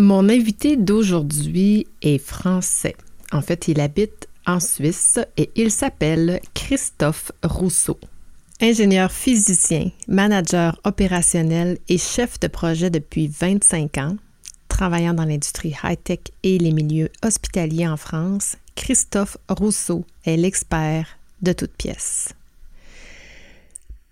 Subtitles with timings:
[0.00, 2.94] Mon invité d'aujourd'hui est français.
[3.32, 7.98] En fait, il habite en Suisse et il s'appelle Christophe Rousseau.
[8.60, 14.16] Ingénieur physicien, manager opérationnel et chef de projet depuis 25 ans,
[14.68, 21.08] travaillant dans l'industrie high-tech et les milieux hospitaliers en France, Christophe Rousseau est l'expert
[21.42, 22.34] de toutes pièces.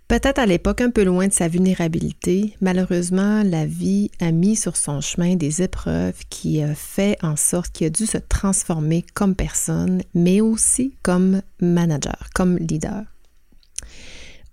[0.08, 4.76] Peut-être à l'époque un peu loin de sa vulnérabilité, malheureusement, la vie a mis sur
[4.76, 9.34] son chemin des épreuves qui ont fait en sorte qu'il a dû se transformer comme
[9.34, 13.02] personne, mais aussi comme manager, comme leader.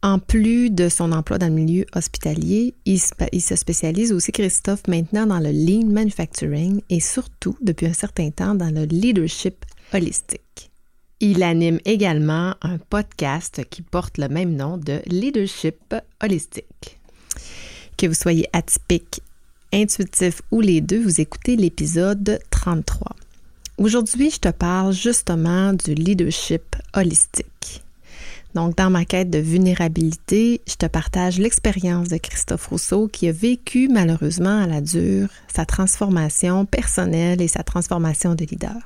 [0.02, 5.28] En plus de son emploi dans le milieu hospitalier, il, se spécialise aussi, Christophe, maintenant
[5.28, 10.73] dans le lean manufacturing et surtout, depuis un certain temps, dans le leadership holistique.
[11.20, 17.00] Il anime également un podcast qui porte le même nom de Leadership Holistique.
[17.98, 19.22] Que vous soyez atypique,
[19.74, 23.16] intuitif ou les deux, vous écoutez l'épisode 33.
[23.78, 27.84] Aujourd'hui, je te parle justement du leadership holistique.
[28.54, 33.32] Donc, dans ma quête de vulnérabilité, je te partage l'expérience de Christophe Rousseau qui a
[33.32, 38.78] vécu malheureusement à la dure sa transformation personnelle et sa transformation de leader.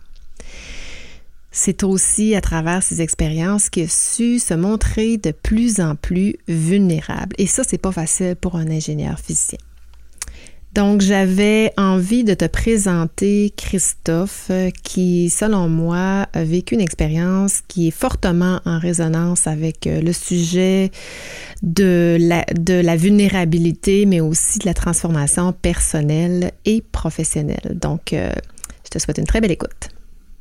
[1.60, 6.36] C'est aussi à travers ces expériences qu'il a su se montrer de plus en plus
[6.48, 7.36] vulnérable.
[7.40, 9.58] Et ça, c'est pas facile pour un ingénieur physicien.
[10.76, 14.52] Donc, j'avais envie de te présenter Christophe,
[14.84, 20.14] qui, selon moi, a vécu une expérience qui est fortement en résonance avec euh, le
[20.14, 20.92] sujet
[21.64, 27.76] de la, de la vulnérabilité, mais aussi de la transformation personnelle et professionnelle.
[27.82, 28.32] Donc, euh,
[28.86, 29.90] je te souhaite une très belle écoute.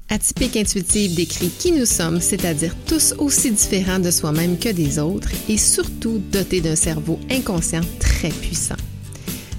[0.09, 5.31] Atypique Intuitive décrit qui nous sommes, c'est-à-dire tous aussi différents de soi-même que des autres
[5.49, 8.77] et surtout dotés d'un cerveau inconscient très puissant.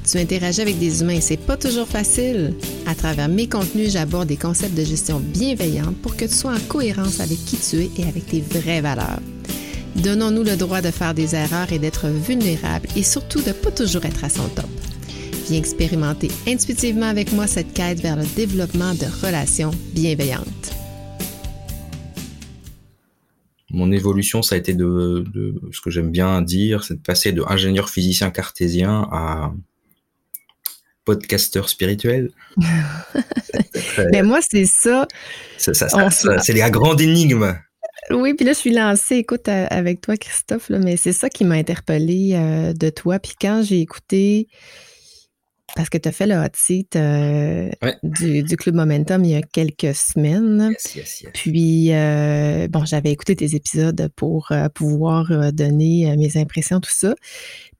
[0.09, 2.54] Tu interagis avec des humains et c'est pas toujours facile.
[2.86, 6.59] À travers mes contenus, j'aborde des concepts de gestion bienveillante pour que tu sois en
[6.70, 9.20] cohérence avec qui tu es et avec tes vraies valeurs.
[9.98, 14.05] Donnons-nous le droit de faire des erreurs et d'être vulnérables et surtout de pas toujours
[14.05, 14.70] être à son top.
[15.50, 20.76] Viens expérimenter intuitivement avec moi cette quête vers le développement de relations bienveillantes.
[23.70, 25.24] Mon évolution, ça a été de,
[25.72, 29.54] ce que j'aime bien dire, c'est de passer de ingénieur physicien cartésien à
[31.06, 32.32] podcasteur spirituel.
[34.12, 35.08] Mais moi, c'est ça.
[35.58, 37.58] c'est la grande énigme.
[38.10, 41.56] Oui, puis là, je suis lancée, écoute, avec toi, Christophe, mais c'est ça qui m'a
[41.56, 43.20] interpellée euh, de toi.
[43.20, 44.48] Puis quand j'ai écouté
[45.76, 47.70] parce que tu as fait le hot seat euh,
[48.04, 50.73] du, Club Momentum il y a quelques semaines.
[51.33, 57.14] Puis, euh, bon, j'avais écouté tes épisodes pour euh, pouvoir donner mes impressions, tout ça.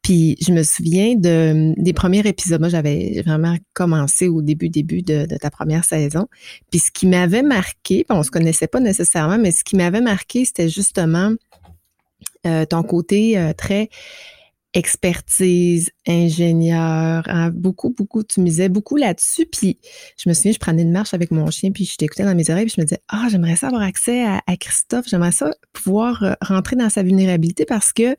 [0.02, 2.60] Puis, je me souviens de, des premiers épisodes.
[2.60, 6.28] Moi, j'avais vraiment commencé au début, début de, de ta première saison.
[6.70, 10.02] Puis, ce qui m'avait marqué, bon, on se connaissait pas nécessairement, mais ce qui m'avait
[10.02, 11.32] marqué, c'était justement
[12.70, 13.90] ton côté très
[14.78, 19.48] expertise, ingénieur, hein, beaucoup, beaucoup, tu misais beaucoup là-dessus.
[19.48, 19.80] Puis
[20.24, 22.48] je me souviens, je prenais une marche avec mon chien, puis je t'écoutais dans mes
[22.52, 26.22] oreilles, puis je me disais, ah, j'aimerais ça avoir accès à, Christophe, j'aimerais ça pouvoir
[26.22, 28.16] euh, rentrer dans sa vulnérabilité parce que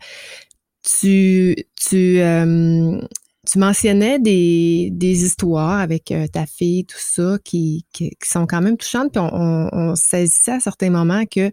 [0.82, 3.00] tu, tu, euh,
[3.48, 8.62] tu mentionnais des, des histoires avec euh, ta fille, tout ça, qui, qui, sont quand
[8.62, 11.52] même touchantes, puis on, on, saisissait à certains moments que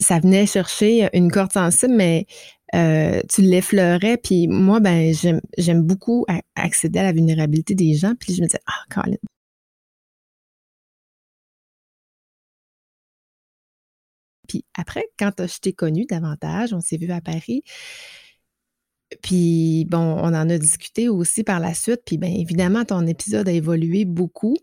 [0.00, 2.26] ça venait chercher une corde sensible, mais
[2.74, 4.16] euh, tu l'effleurais.
[4.18, 5.14] Puis moi, ben,
[5.58, 8.14] j'aime beaucoup accéder à la vulnérabilité des gens.
[8.18, 9.16] Puis je me disais, ah, Colin.
[14.48, 17.62] Puis après, quand je t'ai connu davantage, on s'est vu à Paris.
[19.22, 22.00] Puis bon, on en a discuté aussi par la suite.
[22.04, 24.56] Puis bien évidemment, ton épisode a évolué beaucoup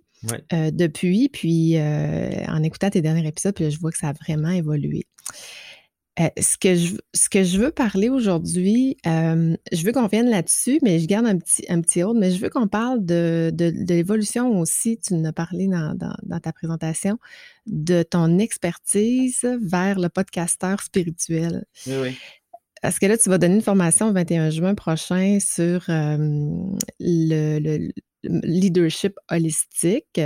[0.53, 1.29] euh, depuis.
[1.29, 5.05] Puis euh, en écoutant tes derniers épisodes, puis je vois que ça a vraiment évolué.
[6.17, 10.29] Euh, ce, que je, ce que je veux parler aujourd'hui, euh, je veux qu'on vienne
[10.29, 13.51] là-dessus, mais je garde un petit, un petit autre, mais je veux qu'on parle de,
[13.53, 17.17] de, l'évolution aussi, tu nous as parlé dans, dans, ta présentation,
[17.65, 21.65] de ton expertise vers le podcasteur spirituel.
[21.85, 22.17] Oui, oui.
[22.81, 26.17] Parce que là, tu vas donner une formation le 21 juin prochain sur euh,
[26.99, 27.91] le, le,
[28.23, 30.21] leadership holistique?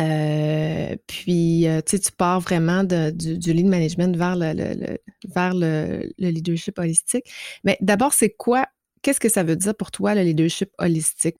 [0.00, 4.98] Euh, puis, euh, tu sais, tu pars vraiment du, lead management vers le,
[5.34, 7.30] vers le, leadership holistique.
[7.64, 8.66] Mais d'abord, c'est quoi,
[9.02, 11.36] qu'est-ce que ça veut dire pour toi, le leadership holistique?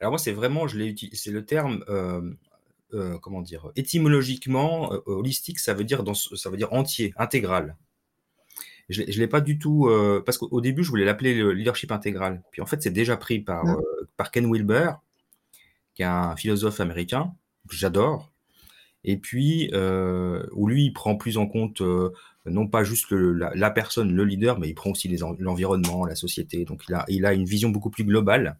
[0.00, 5.74] Alors moi, c'est vraiment, je l'ai c'est le terme, euh, comment dire, étymologiquement, holistique, ça
[5.74, 7.76] veut dire, dans, ça veut dire entier, intégral.
[8.88, 9.88] Je ne l'ai pas du tout,
[10.26, 12.42] parce qu'au début, je voulais l'appeler le leadership intégral.
[12.50, 13.64] Puis en fait, c'est déjà pris par,
[14.16, 14.94] par Ken Wilber
[15.94, 17.34] qui est un philosophe américain
[17.70, 18.30] que j'adore,
[19.04, 19.70] et puis
[20.52, 21.82] où lui, il prend plus en compte
[22.46, 25.08] non pas juste la, personne, le leader, mais il prend aussi
[25.38, 26.64] l'environnement, la société.
[26.64, 28.56] Donc il a, il a une vision beaucoup plus globale.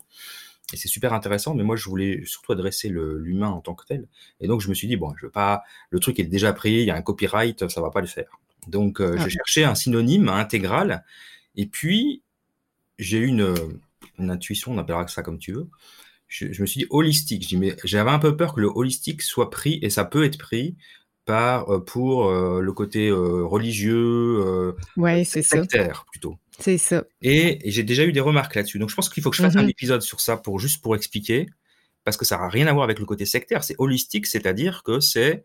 [0.72, 4.06] Et c'est super intéressant, mais moi je voulais surtout adresser l'humain en tant que tel.
[4.40, 6.74] Et donc je me suis dit, bon, je veux pas, le truc est déjà pris,
[6.74, 8.38] il y a un copyright, ça va pas le faire.
[8.68, 9.24] Donc euh, ah.
[9.24, 11.04] j'ai cherché un synonyme intégral,
[11.56, 12.22] et puis
[12.98, 13.54] j'ai eu une,
[14.18, 15.68] une, intuition, on appellera ça comme tu veux.
[16.30, 17.54] Je, me suis dit holistique.
[17.84, 20.76] J'avais un peu peur que le holistique soit pris, et ça peut être pris
[21.26, 26.38] par, euh, pour euh, le côté religieux, ouais, c'est sectaire plutôt.
[26.58, 27.04] C'est ça.
[27.22, 28.78] Et, j'ai déjà eu des remarques là-dessus.
[28.78, 29.70] Donc je pense qu'il faut que je fasse un mhm.
[29.70, 31.46] épisode sur ça pour juste pour expliquer,
[32.04, 33.64] parce que ça n'a rien à voir avec le côté sectaire.
[33.64, 35.44] C'est holistique, c'est-à-dire que c'est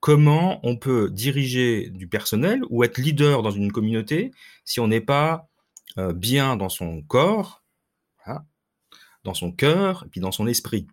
[0.00, 4.32] comment on peut diriger du personnel ou être leader dans une communauté
[4.64, 5.48] si on n'est pas
[5.98, 7.61] euh, bien dans son corps,
[9.24, 10.86] dans son cœur et puis dans son esprit.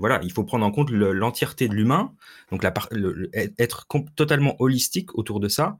[0.00, 2.12] Voilà, il faut prendre en compte l'entièreté de l'humain,
[2.50, 2.64] donc
[3.58, 5.78] être totalement holistique autour de ça.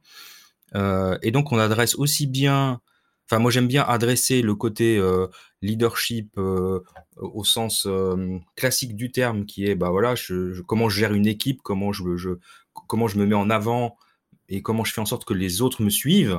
[0.74, 2.80] Euh, et donc, on adresse aussi bien,
[3.26, 5.26] enfin, moi j'aime bien adresser le côté euh,
[5.62, 6.80] leadership euh,
[7.16, 7.88] au sens
[8.54, 10.14] classique du terme, qui est, bah voilà,
[10.66, 12.38] comment je gère une équipe, comment je,
[12.86, 13.96] comment je me mets en avant
[14.48, 16.38] et comment je fais en sorte que les autres me suivent.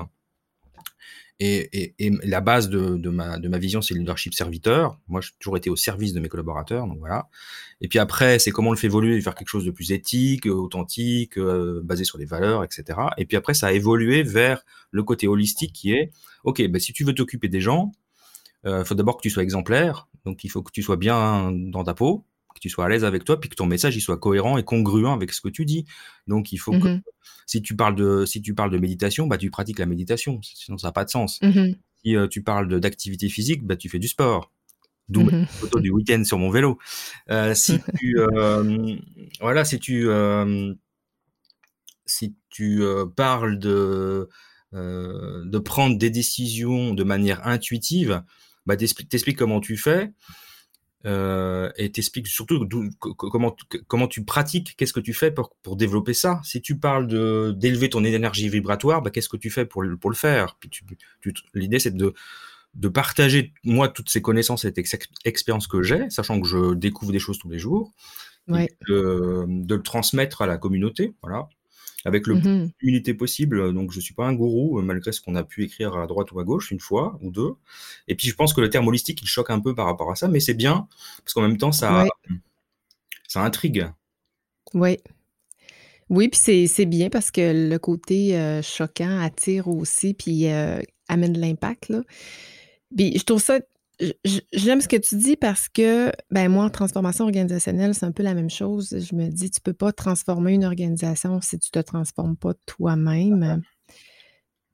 [1.40, 1.94] Et,
[2.24, 5.00] la base de, ma, de ma vision, c'est le leadership serviteur.
[5.08, 7.30] Moi, j'ai toujours été au service de mes collaborateurs, donc voilà.
[7.80, 10.48] Et puis après, c'est comment on le fait évoluer, faire quelque chose de plus éthique,
[10.48, 13.00] authentique, euh, basé sur des valeurs, etc.
[13.18, 16.12] Et puis après, ça a évolué vers le côté holistique qui est,
[16.44, 17.92] ok, ben, si tu veux t'occuper des gens,
[18.64, 21.52] il euh, faut d'abord que tu sois exemplaire, donc il faut que tu sois bien
[21.52, 22.26] dans ta peau,
[22.58, 24.64] que tu sois à l'aise avec toi, puis que ton message il soit cohérent et
[24.64, 25.86] congruent avec ce que tu dis.
[26.28, 27.02] Donc il faut que mmh
[27.46, 30.78] si tu parles de si tu parles de méditation, bah tu pratiques la méditation, sinon
[30.78, 31.42] ça n'a pas de sens.
[31.42, 31.74] Mmh
[32.04, 34.52] si euh, tu parles d'activité physique, bah tu fais du sport.
[35.10, 36.78] D'où mmh photo du week-end sur mon vélo.
[37.30, 38.96] Euh, si tu euh,
[39.40, 40.08] voilà, si tu
[42.06, 42.84] si tu
[43.16, 44.30] parles de
[44.74, 48.24] de prendre des décisions de manière intuitive,
[48.66, 50.12] bah t'expliques comment tu fais
[51.08, 52.68] euh, et t'expliques surtout
[53.00, 53.56] comment,
[53.88, 56.42] comment tu pratiques, qu'est-ce que tu fais pour, pour développer ça.
[56.44, 60.10] Si tu parles de d'élever ton énergie vibratoire, bah, qu'est-ce que tu fais pour, pour
[60.10, 60.58] le faire?
[60.60, 60.84] Puis tu,
[61.54, 62.14] L'idée, c'est de,
[62.74, 64.74] de partager, moi, toutes ces connaissances et
[65.24, 67.94] expériences que j'ai, sachant que je découvre des choses tous les jours,
[68.50, 68.68] ouais.
[68.90, 71.16] de, de, le transmettre à la communauté.
[71.22, 71.48] Voilà
[72.06, 73.74] avec le plus mmh d'humilité possible.
[73.74, 76.32] Donc, je suis pas un gourou, euh, malgré ce qu'on a pu écrire à droite
[76.32, 77.54] ou à gauche une fois ou deux.
[78.08, 80.16] Et puis, je pense que le terme holistique, il choque un peu par rapport à
[80.16, 80.88] ça, mais c'est bien,
[81.20, 82.06] parce qu'en même temps, ça,
[83.28, 83.88] ça intrigue.
[84.74, 84.98] Oui.
[86.10, 90.80] Oui, puis c'est bien parce que le côté euh, choquant attire aussi, puis euh,
[91.10, 91.92] amène de l'impact.
[92.96, 93.60] Puis je trouve ça
[94.54, 98.22] J'aime ce que tu dis parce que, ben moi, en transformation organisationnelle, c'est un peu
[98.22, 98.90] la même chose.
[98.92, 103.64] Je me dis, tu peux pas transformer une organisation si tu te transformes pas toi-même.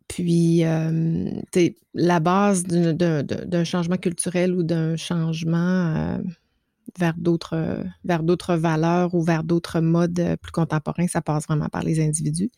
[0.10, 1.32] Puis, euh,
[1.94, 6.18] la base d'un changement culturel ou d'un changement euh,
[7.00, 11.70] vers d'autres vers d'autres valeurs ou vers d'autres modes euh, plus contemporains, ça passe vraiment
[11.70, 12.52] par les individus.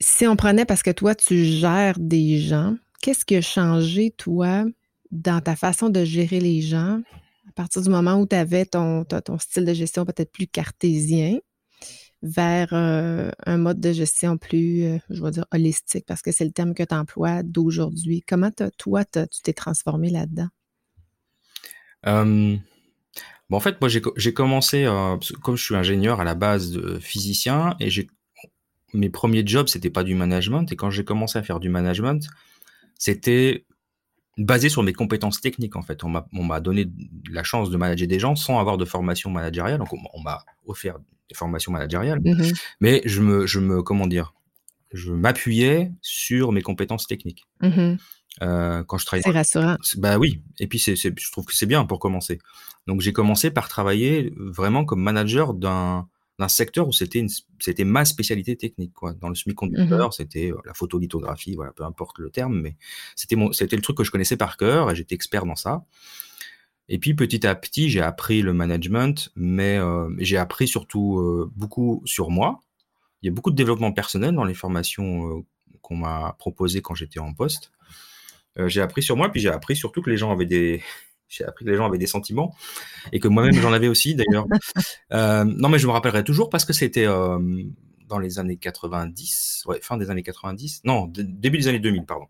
[0.00, 4.64] Si on prenait, parce que toi, tu gères des gens, qu'est-ce qui a changé, toi,
[5.10, 7.00] dans ta façon de gérer les gens,
[7.48, 11.38] à partir du moment où tu avais ton, ton style de gestion peut-être plus cartésien,
[12.22, 16.44] vers euh, un mode de gestion plus, euh, je vais dire, holistique, parce que c'est
[16.44, 18.22] le terme que tu emploies d'aujourd'hui.
[18.26, 20.48] Comment toi, tu t'es transformé là-dedans?
[22.04, 22.60] bon,
[23.56, 27.76] en fait, moi, j'ai commencé, euh, comme je suis ingénieur à la base de physicien,
[27.80, 27.88] et
[28.94, 32.26] mes premiers jobs, c'était pas du management, et quand j'ai commencé à faire du management,
[32.98, 33.66] c'était
[34.38, 36.02] basé sur mes compétences techniques en fait.
[36.04, 36.86] On m'a donné
[37.30, 39.78] la chance de manager des gens sans avoir de formation managériale.
[39.78, 44.32] Donc on, m'a offert des formations managériales, mmh mais je me, je me, comment dire,
[44.92, 47.46] je m'appuyais sur mes compétences techniques.
[47.60, 47.96] Mmh
[48.42, 49.24] euh, quand je travaillais.
[49.24, 49.76] C'est rassurant.
[49.96, 50.42] Bah oui.
[50.60, 52.38] Et puis c'est, je trouve que c'est bien pour commencer.
[52.86, 56.06] Donc j'ai commencé par travailler vraiment comme manager d'un
[56.38, 57.26] d'un secteur où c'était
[57.58, 59.12] c'était ma spécialité technique quoi.
[59.12, 62.76] Dans le semi-conducteur mmh c'était euh, la photolithographie voilà peu importe le terme mais
[63.16, 65.84] c'était mon c'était le truc que je connaissais par cœur et j'étais expert dans ça.
[66.88, 71.50] Et puis petit à petit j'ai appris le management mais euh, j'ai appris surtout euh,
[71.56, 72.60] beaucoup sur moi.
[73.22, 75.44] Il y a beaucoup de développement personnel dans les formations
[75.82, 77.72] qu'on m'a proposées quand j'étais en poste.
[78.66, 80.82] J'ai appris sur moi puis j'ai appris surtout que les gens avaient des
[81.28, 82.54] j'ai appris que les gens avaient des sentiments
[83.12, 84.46] et que moi-même j'en avais aussi d'ailleurs.
[85.12, 87.38] Euh, non, mais je me rappellerai toujours parce que c'était euh,
[88.08, 92.26] dans les années 90, ouais, fin des années 90, non, début des années 2000, pardon,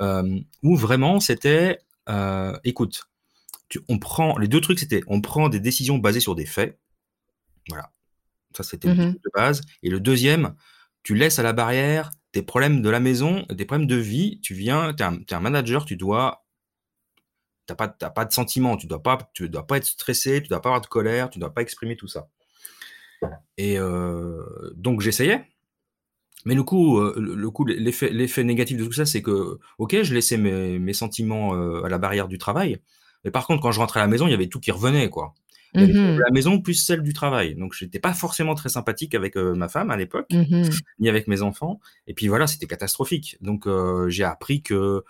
[0.00, 1.78] euh, où vraiment c'était,
[2.64, 3.04] écoute,
[3.88, 6.78] on prend les deux trucs, c'était on prend des décisions basées sur des faits.
[7.68, 7.92] Voilà.
[8.56, 9.60] Ça, c'était le Mmh truc de base.
[9.82, 10.54] Et le deuxième,
[11.02, 14.40] tu laisses à la barrière tes problèmes de la maison, des problèmes de vie.
[14.40, 16.45] Tu viens, tu es, un manager, tu dois.
[17.66, 20.40] Tu n'as pas, pas de sentiments, tu ne dois, pas, tu dois pas être stressé,
[20.40, 22.28] tu ne dois pas avoir de colère, tu ne dois pas exprimer tout ça.
[23.56, 24.42] Et euh,
[24.74, 25.44] donc j'essayais.
[26.44, 30.02] Mais le coup, euh, le coup, l'effet, l'effet négatif de tout ça, c'est que, ok,
[30.02, 32.78] je laissais mes, mes sentiments euh, à la barrière du travail,
[33.24, 35.10] mais par contre, quand je rentrais à la maison, il y avait tout qui revenait,
[35.10, 35.34] quoi.
[35.74, 37.54] Mmh la maison plus celle du travail.
[37.54, 40.70] Donc, j'étais pas forcément très sympathique avec euh, ma femme à l'époque, Mmh
[41.00, 41.80] ni avec mes enfants.
[42.06, 43.36] Et puis voilà, c'était catastrophique.
[43.40, 45.02] Donc, euh, j'ai appris que,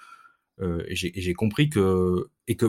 [0.60, 2.66] euh, j'ai j'ai compris que, et que,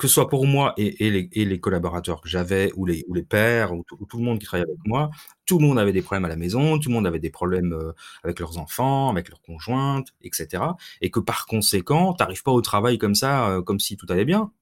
[0.00, 3.72] que ce soit pour moi et, les, collaborateurs que j'avais, ou les, ou les pères,
[3.72, 5.10] ou, ou, tout le monde qui travaillait avec moi,
[5.44, 7.72] tout le monde avait des problèmes à la maison, tout le monde avait des problèmes
[7.72, 7.92] euh,
[8.24, 10.62] avec leurs enfants, avec leurs conjointes, etc.
[11.00, 14.24] Et que par conséquent, t'arrives pas au travail comme ça, euh, comme si tout allait
[14.24, 14.52] bien.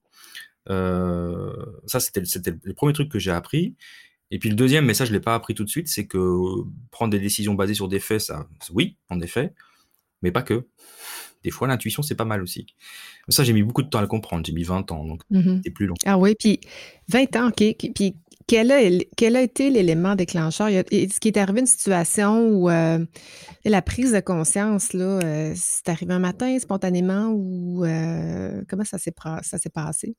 [0.69, 1.53] Euh,
[1.85, 2.21] ça, c'était
[2.63, 3.75] le premier truc que j'ai appris.
[4.31, 6.17] Et puis le deuxième, mais ça, je l'ai pas appris tout de suite, c'est que
[6.91, 9.53] prendre des décisions basées sur des faits, ça, oui, en effet,
[10.21, 10.67] mais pas que.
[11.43, 12.67] Des fois, l'intuition, c'est pas mal aussi.
[13.29, 14.45] Ça, j'ai mis beaucoup de temps à le comprendre.
[14.45, 15.95] J'ai mis 20 ans, donc mmh c'est plus long.
[16.05, 16.59] Ah oui, puis
[17.07, 17.63] 20 ans, OK.
[17.95, 18.15] Puis
[18.49, 18.79] quel a,
[19.15, 20.67] quel a été l'élément déclencheur?
[20.67, 23.05] Est-ce qu'il est arrivé une situation où euh,
[23.63, 28.97] la prise de conscience, là, euh, c'est arrivé un matin spontanément ou euh, comment ça
[28.97, 29.13] s'est
[29.71, 30.15] passé?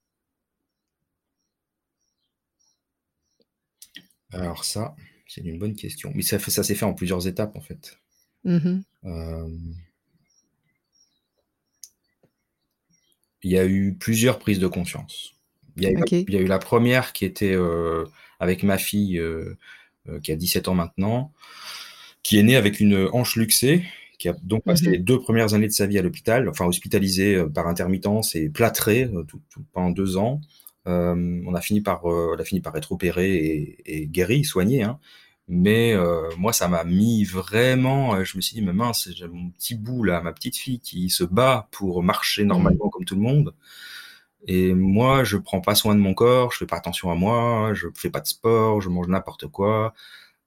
[4.33, 4.95] Alors ça,
[5.27, 6.12] c'est une bonne question.
[6.15, 7.99] Mais ça, ça s'est fait en plusieurs étapes, en fait.
[8.47, 9.49] Euh...
[13.43, 15.35] Il y a eu plusieurs prises de conscience.
[15.77, 16.21] Il y a, okay.
[16.21, 18.05] eu, il y a eu, la première qui était euh,
[18.39, 19.57] avec ma fille, euh,
[20.09, 21.33] euh, qui a 17 ans maintenant,
[22.23, 23.85] qui est née avec une hanche luxée,
[24.19, 26.67] qui a donc passé Mmh les deux premières années de sa vie à l'hôpital, enfin
[26.67, 30.41] hospitalisée par intermittence et plâtrée tout, tout, pendant deux ans.
[30.85, 34.83] On a fini par, on a fini par être opéré et, et guéri, soigné.
[34.83, 34.99] Hein.
[35.52, 38.23] Mais euh, moi, ça m'a mis vraiment.
[38.25, 41.11] Je me suis dit, mais mince, j'ai mon petit bout là, ma petite fille qui
[41.11, 42.90] se bat pour marcher normalement mmh.
[42.90, 43.52] comme tout le monde.
[44.47, 47.75] Et moi, je prends pas soin de mon corps, je fais pas attention à moi,
[47.75, 49.92] je fais pas de sport, je mange n'importe quoi,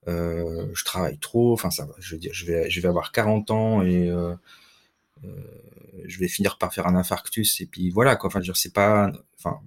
[0.08, 1.52] euh, je travaille trop.
[1.52, 1.94] Enfin, ça va.
[2.00, 4.34] Je veux dire, je vais, je vais avoir 40 ans et euh,
[6.06, 7.60] je vais finir par faire un infarctus.
[7.60, 8.30] Et puis voilà quoi.
[8.30, 9.12] Enfin, je c'est pas.
[9.38, 9.60] Enfin,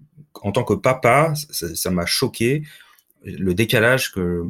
[0.43, 2.63] en tant que papa, ça m'a choqué
[3.23, 4.47] le décalage que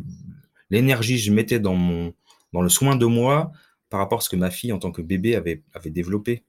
[0.70, 2.14] l'énergie je mettais dans mon
[2.52, 3.52] dans le soin de moi
[3.90, 6.44] par rapport à ce que ma fille en tant que bébé avait développé.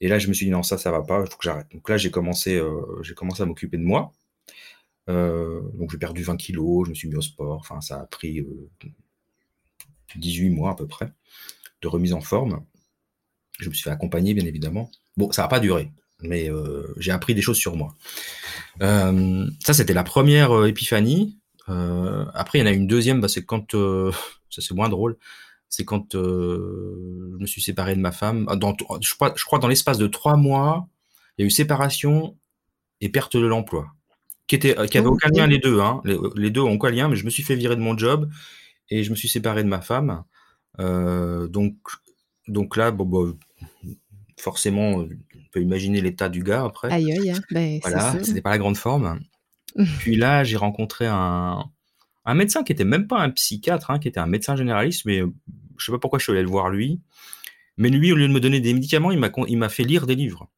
[0.00, 1.66] Et là, je me suis dit non, ça, ça va pas, il faut que j'arrête.
[1.72, 4.12] Donc là, j'ai commencé, euh, commencé à m'occuper de moi.
[5.08, 7.58] Euh, donc j'ai perdu 20 kilos, je me suis mis au sport.
[7.58, 8.70] Enfin, ça a pris euh,
[10.16, 11.12] 18 mois à peu près
[11.82, 12.64] de remise en forme.
[13.58, 14.90] Je me suis fait accompagner, bien évidemment.
[15.16, 15.92] Bon, ça n'a pas duré,
[16.22, 17.96] mais euh, j'ai appris des choses sur moi.
[18.80, 21.39] Ça, c'était la première épiphanie.
[22.34, 23.72] Après, il y en a une deuxième, bah, c'est quand,
[24.50, 25.16] ça c'est moins drôle,
[25.68, 28.46] c'est quand je me suis séparé de ma femme.
[28.56, 30.88] Dans, je, crois, je crois dans l'espace de trois mois,
[31.38, 32.36] il y a eu séparation
[33.00, 33.88] et perte de l'emploi,
[34.46, 35.80] qui était, qui avait aucun lien les deux.
[35.80, 36.00] Hein.
[36.04, 38.28] Les, les, deux ont aucun lien, mais je me suis fait virer de mon job
[38.90, 40.24] et je me suis séparé de ma femme.
[40.78, 41.76] donc,
[42.48, 43.38] donc là, bon, bon
[44.40, 45.08] forcément, on
[45.52, 46.90] peut imaginer l'état du gars après.
[46.90, 47.40] Aïe, aïe, hein.
[47.50, 49.20] ben, voilà, c'était pas la grande forme.
[50.00, 51.64] Puis là, j'ai rencontré un,
[52.24, 55.22] un, médecin qui était même pas un psychiatre, hein, qui était un médecin généraliste, mais
[55.76, 57.00] je sais pas pourquoi je suis allé le voir lui.
[57.76, 60.06] Mais lui, au lieu de me donner des médicaments, il m'a, il m'a fait lire
[60.06, 60.48] des livres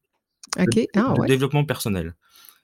[0.59, 1.27] Ok, de, ah, de ouais.
[1.27, 2.15] développement personnel.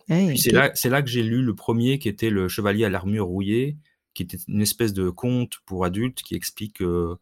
[0.10, 0.56] Hey, Puis c'est ok.
[0.56, 3.78] là, c'est là que j'ai lu le premier, qui était le Chevalier à l'armure rouillée,
[4.14, 7.16] qui était une espèce de conte pour adultes qui explique euh,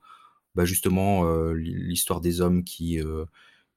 [0.56, 3.26] bah, justement euh, l'histoire des hommes qui euh,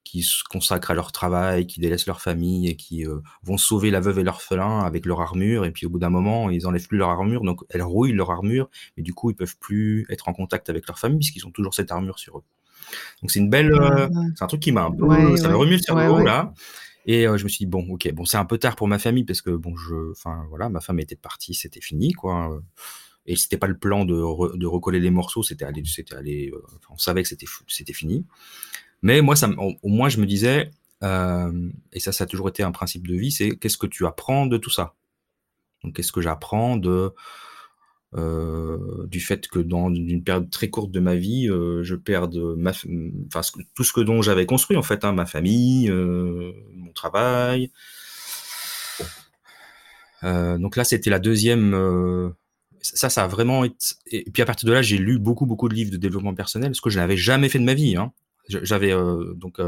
[0.03, 3.91] qui se consacrent à leur travail, qui délaissent leur famille et qui euh, vont sauver
[3.91, 5.63] la veuve et l'orphelin avec leur armure.
[5.65, 8.31] Et puis au bout d'un moment, ils enlèvent plus leur armure, donc elles rouillent leur
[8.31, 11.51] armure, et du coup, ils peuvent plus être en contact avec leur famille puisqu'ils ont
[11.51, 12.43] toujours cette armure sur eux.
[13.21, 15.47] Donc c'est une belle, euh, Ah, c'est un truc qui m'a un peu, ouais, ça
[15.49, 16.53] me remue le cerveau Ouais, là.
[17.05, 18.99] Et euh, je me suis dit bon, ok, bon c'est un peu tard pour ma
[18.99, 22.61] famille parce que bon je, enfin voilà, ma femme était partie, c'était fini quoi.
[23.27, 26.51] Et c'était pas le plan de, re- de recoller les morceaux, c'était aller, c'était aller,
[26.53, 28.25] euh, on savait que c'était, c'était fini.
[29.01, 30.71] Mais moi, au, moins, je me disais,
[31.03, 34.05] euh, et ça, ça a toujours été un principe de vie, c'est qu'est-ce que tu
[34.05, 34.93] apprends de tout ça?
[35.83, 36.79] Donc, qu'est-ce que j'apprends
[38.13, 42.33] euh, du fait que dans une période très courte de ma vie, euh, je perde
[43.73, 47.71] tout ce que dont j'avais construit en fait, hein, ma famille, mon travail.
[50.23, 52.33] Donc là, c'était la deuxième.
[52.81, 53.75] ça, ça a vraiment été.
[54.11, 56.75] Et puis à partir de là, j'ai lu beaucoup, beaucoup de livres de développement personnel,
[56.75, 57.95] ce que je n'avais jamais fait de ma vie.
[57.95, 58.13] Hein.
[58.47, 58.91] J'avais
[59.35, 59.59] donc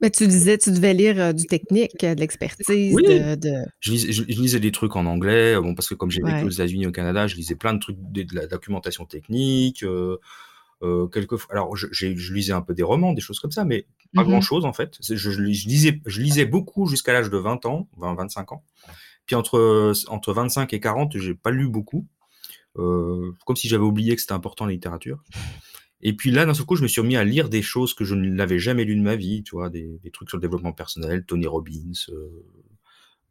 [0.00, 2.94] mais tu disais, tu devais lire du technique, de l'expertise.
[2.94, 3.04] Oui.
[3.06, 6.86] De, Je, lisais, des trucs en anglais, bon, parce que comme j'ai vécu aux États-Unis,
[6.86, 9.82] au Canada, je lisais plein de trucs, de, la documentation technique.
[9.82, 10.18] Euh,
[11.50, 14.28] alors, je, je, lisais un peu des romans, des choses comme ça, mais pas mmh
[14.28, 14.96] grand-chose en fait.
[15.00, 18.64] Je, je, lisais, je lisais beaucoup jusqu'à l'âge de 20 ans, 20, 25 ans.
[19.26, 22.06] Puis entre, entre 25 et 40, j'ai pas lu beaucoup.
[22.78, 25.22] Euh, comme si j'avais oublié que c'était important la littérature.
[26.02, 28.04] Et puis là, d'un seul coup, je me suis remis à lire des choses que
[28.04, 30.72] je n'avais jamais lues de ma vie, tu vois, des, des, trucs sur le développement
[30.72, 32.28] personnel, Tony Robbins, euh,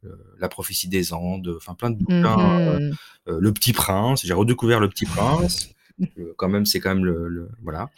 [0.06, 2.92] euh La prophétie des Andes, enfin plein de bouquins, mmh
[3.28, 5.70] euh, Le Petit Prince, j'ai redécouvert Le Petit Prince.
[6.38, 7.90] quand même, c'est quand même le, voilà.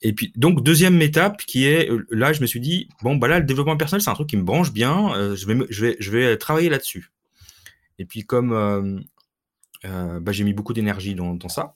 [0.00, 3.38] Et puis donc deuxième étape qui est là, je me suis dit bon bah là
[3.38, 6.10] le développement personnel c'est un truc qui me branche bien, je vais je vais je
[6.10, 7.12] vais travailler là-dessus.
[7.98, 9.04] Et puis comme
[9.84, 11.74] bah, j'ai mis beaucoup d'énergie dans, ça.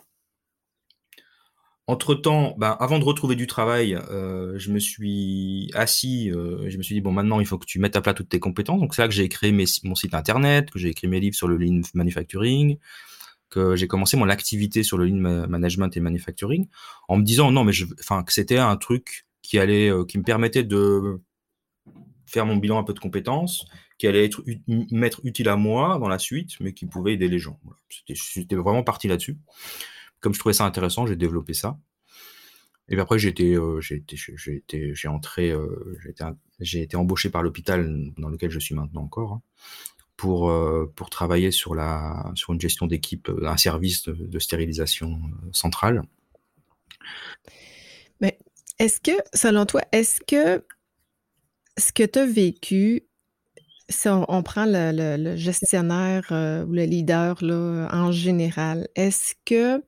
[1.86, 6.94] Entre temps, bah, avant de retrouver du travail, je me suis assis, je me suis
[6.94, 8.80] dit bon maintenant il faut que tu mettes à plat toutes tes compétences.
[8.80, 11.46] Donc c'est là que j'ai créé mon site internet, que j'ai écrit mes livres sur
[11.46, 12.78] le lean manufacturing,
[13.74, 16.68] j'ai commencé mon activité sur le lean management et manufacturing
[17.08, 20.24] en me disant non mais je, que c'était un truc qui allait, euh, qui me
[20.24, 21.20] permettait de
[22.26, 23.66] faire mon bilan un peu de compétences,
[23.98, 27.38] qui allait être m'être utile à moi dans la suite, mais qui pouvait aider les
[27.38, 27.60] gens.
[28.08, 29.38] J'étais vraiment parti là-dessus.
[30.24, 31.78] Comme je trouvais ça intéressant, j'ai développé ça.
[32.88, 34.16] Et puis après, j'ai été, euh, été,
[34.88, 35.98] été, entré, euh,
[36.60, 39.34] j'ai été, embauché par l'hôpital dans lequel je suis maintenant encore.
[39.34, 39.42] Hein
[40.16, 45.20] pour, euh, pour travailler sur, la, sur une gestion d'équipe, euh, un service de, stérilisation
[45.52, 46.02] centrale.
[48.22, 48.38] Mais
[48.78, 50.64] est-ce que, selon toi, est-ce que
[51.76, 53.02] ce que tu as vécu,
[53.90, 59.82] si on, prend le, gestionnaire ou le leader là, en général, est-ce que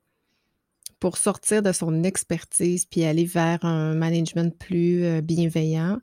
[1.01, 5.99] pour sortir de son expertise puis aller vers un management plus bienveillant,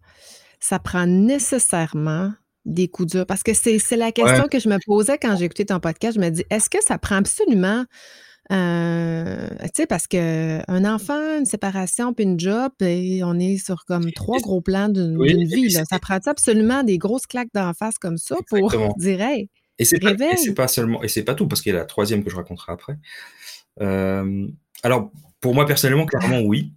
[0.59, 2.31] ça prend nécessairement
[2.65, 3.25] des coups durs?
[3.25, 6.15] Parce que c'est la question que je me posais quand j'ai écouté ton podcast.
[6.15, 7.85] Je me dis, est-ce que ça prend absolument
[8.51, 13.85] euh, tu sais, parce qu'un enfant, une séparation, puis une job, et on est sur
[13.85, 15.69] comme trois gros plans d'une vie.
[15.69, 15.85] Là.
[15.85, 19.99] Ça prend absolument des grosses claques d'en face comme ça pour dire hey, et c'est
[19.99, 20.13] pas,
[20.55, 22.73] pas, seulement, et c'est pas tout, parce qu'il y a la troisième que je raconterai
[22.73, 22.97] après.
[23.81, 24.47] Euh,
[24.83, 26.73] alors, pour moi personnellement, clairement, oui.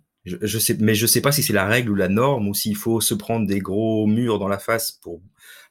[0.80, 3.14] Mais je sais pas si c'est la règle ou la norme ou s'il faut se
[3.14, 5.20] prendre des gros murs dans la face pour.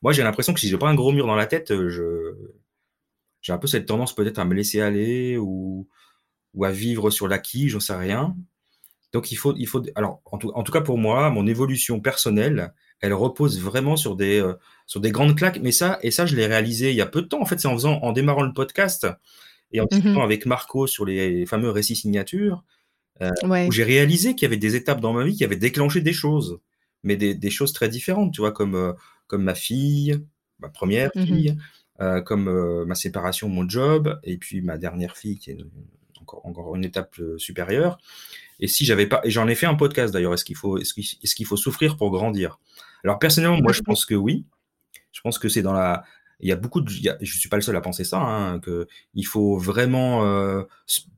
[0.02, 2.38] Moi, j'ai l'impression que si j'ai pas un gros mur dans la tête, euh,
[3.42, 5.88] j'ai un peu cette tendance peut-être à me laisser aller ou
[6.64, 8.36] à vivre sur l'acquis, j'en sais rien.
[9.16, 12.02] Donc il faut il faut alors en tout, en tout cas pour moi, mon évolution
[12.02, 14.56] personnelle, elle repose vraiment sur des euh,
[14.88, 15.60] sur des grandes claques.
[15.62, 17.42] Mais ça et ça, je l'ai réalisé il y a peu de temps.
[17.42, 19.08] En fait, c'est en faisant en démarrant le podcast
[19.76, 22.64] et en discutant mmh avec Marco sur les fameux récits signatures
[23.22, 23.32] euh,
[23.68, 26.14] où j'ai réalisé qu'il y avait des étapes dans ma vie qui avaient déclenché des
[26.14, 26.60] choses,
[27.04, 28.94] mais des, des choses très différentes, tu vois, comme, euh,
[29.28, 30.20] comme ma fille,
[30.60, 31.58] ma première mmh fille,
[32.02, 35.58] euh, comme ma séparation, mon job, et puis ma dernière fille qui est
[36.22, 37.98] encore, encore une étape supérieure.
[38.60, 40.94] Et si j'avais pas, et j'en ai fait un podcast d'ailleurs, est-ce qu'il faut, est-ce
[40.94, 42.60] qu'il, est-ce qu'il faut souffrir pour grandir?
[43.04, 44.46] Alors personnellement, moi je pense que oui.
[45.12, 46.04] Je pense que c'est dans la,
[46.40, 48.88] il y a beaucoup de, je suis pas le seul à penser ça, hein, que
[49.14, 50.64] il faut vraiment euh,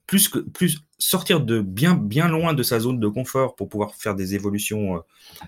[0.05, 3.95] plus que plus sortir de bien bien loin de sa zone de confort pour pouvoir
[3.95, 4.99] faire des évolutions, euh,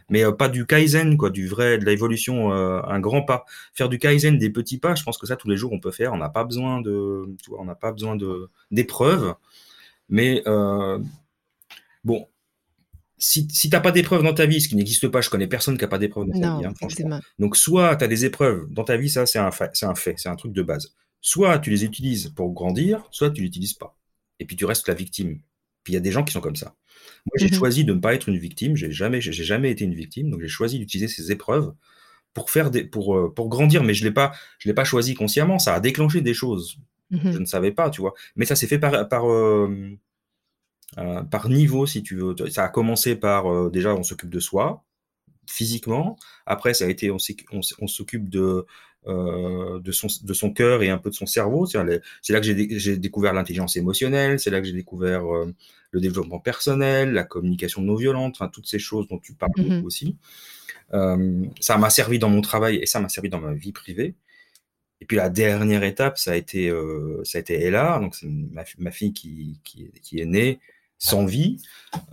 [0.10, 3.46] mais euh, pas du kaizen quoi, du vrai de l'évolution un grand pas.
[3.74, 5.92] Faire du kaizen des petits pas, je pense que ça tous les jours on peut
[5.92, 6.14] faire.
[6.14, 9.36] On n'a pas besoin de, tu vois, on n'a pas besoin de d'épreuves,
[10.10, 10.44] mais
[12.04, 12.28] bon,
[13.20, 15.48] si, si tu n'as pas d'épreuves dans ta vie, ce qui n'existe pas, je connais
[15.48, 17.20] personne qui n'a pas d'épreuves dans sa vie, hein.
[17.38, 19.96] Donc, soit tu as des épreuves dans ta vie, ça, c'est un, fait, c'est un
[19.96, 20.94] fait, c'est un truc de base.
[21.22, 23.98] Soit tu les utilises pour grandir, soit tu l'utilises pas.
[24.40, 25.40] Et puis tu restes la victime.
[25.84, 26.76] Puis il y a des gens qui sont comme ça.
[27.26, 28.76] Moi, j'ai mmh choisi de ne pas être une victime.
[28.76, 30.30] J'ai jamais, j'ai jamais été une victime.
[30.30, 31.74] Donc, j'ai choisi d'utiliser ces épreuves
[32.34, 33.84] pour faire des, pour, euh, pour grandir.
[33.84, 35.60] Mais je l'ai pas, je l'ai pas choisi consciemment.
[35.60, 36.78] Ça a déclenché des choses.
[37.12, 38.14] Mmh je ne savais pas, tu vois.
[38.36, 39.98] Mais ça s'est fait par, par, euh,
[40.98, 42.36] euh, par niveau, si tu veux.
[42.50, 44.84] Ça a commencé par euh, déjà, on s'occupe de soi
[45.48, 46.18] physiquement.
[46.46, 48.66] Après, ça a été, on, s'occupe de
[49.08, 51.66] euh, de son de son cœur et un peu de son cerveau.
[51.66, 51.78] C'est
[52.34, 54.40] là que j'ai découvert l'intelligence émotionnelle.
[54.40, 55.24] C'est là que j'ai découvert
[55.92, 59.84] le développement personnel, la communication non violente, enfin toutes ces choses dont tu parles mmh
[59.86, 60.18] aussi.
[60.92, 64.16] ça m'a servi dans mon travail et ça m'a servi dans ma vie privée.
[65.02, 66.72] Et puis la dernière étape, ça a été,
[67.24, 70.60] ça a été Ella, donc c'est ma, ma, fille qui, qui, qui, est née
[71.00, 71.58] sans vie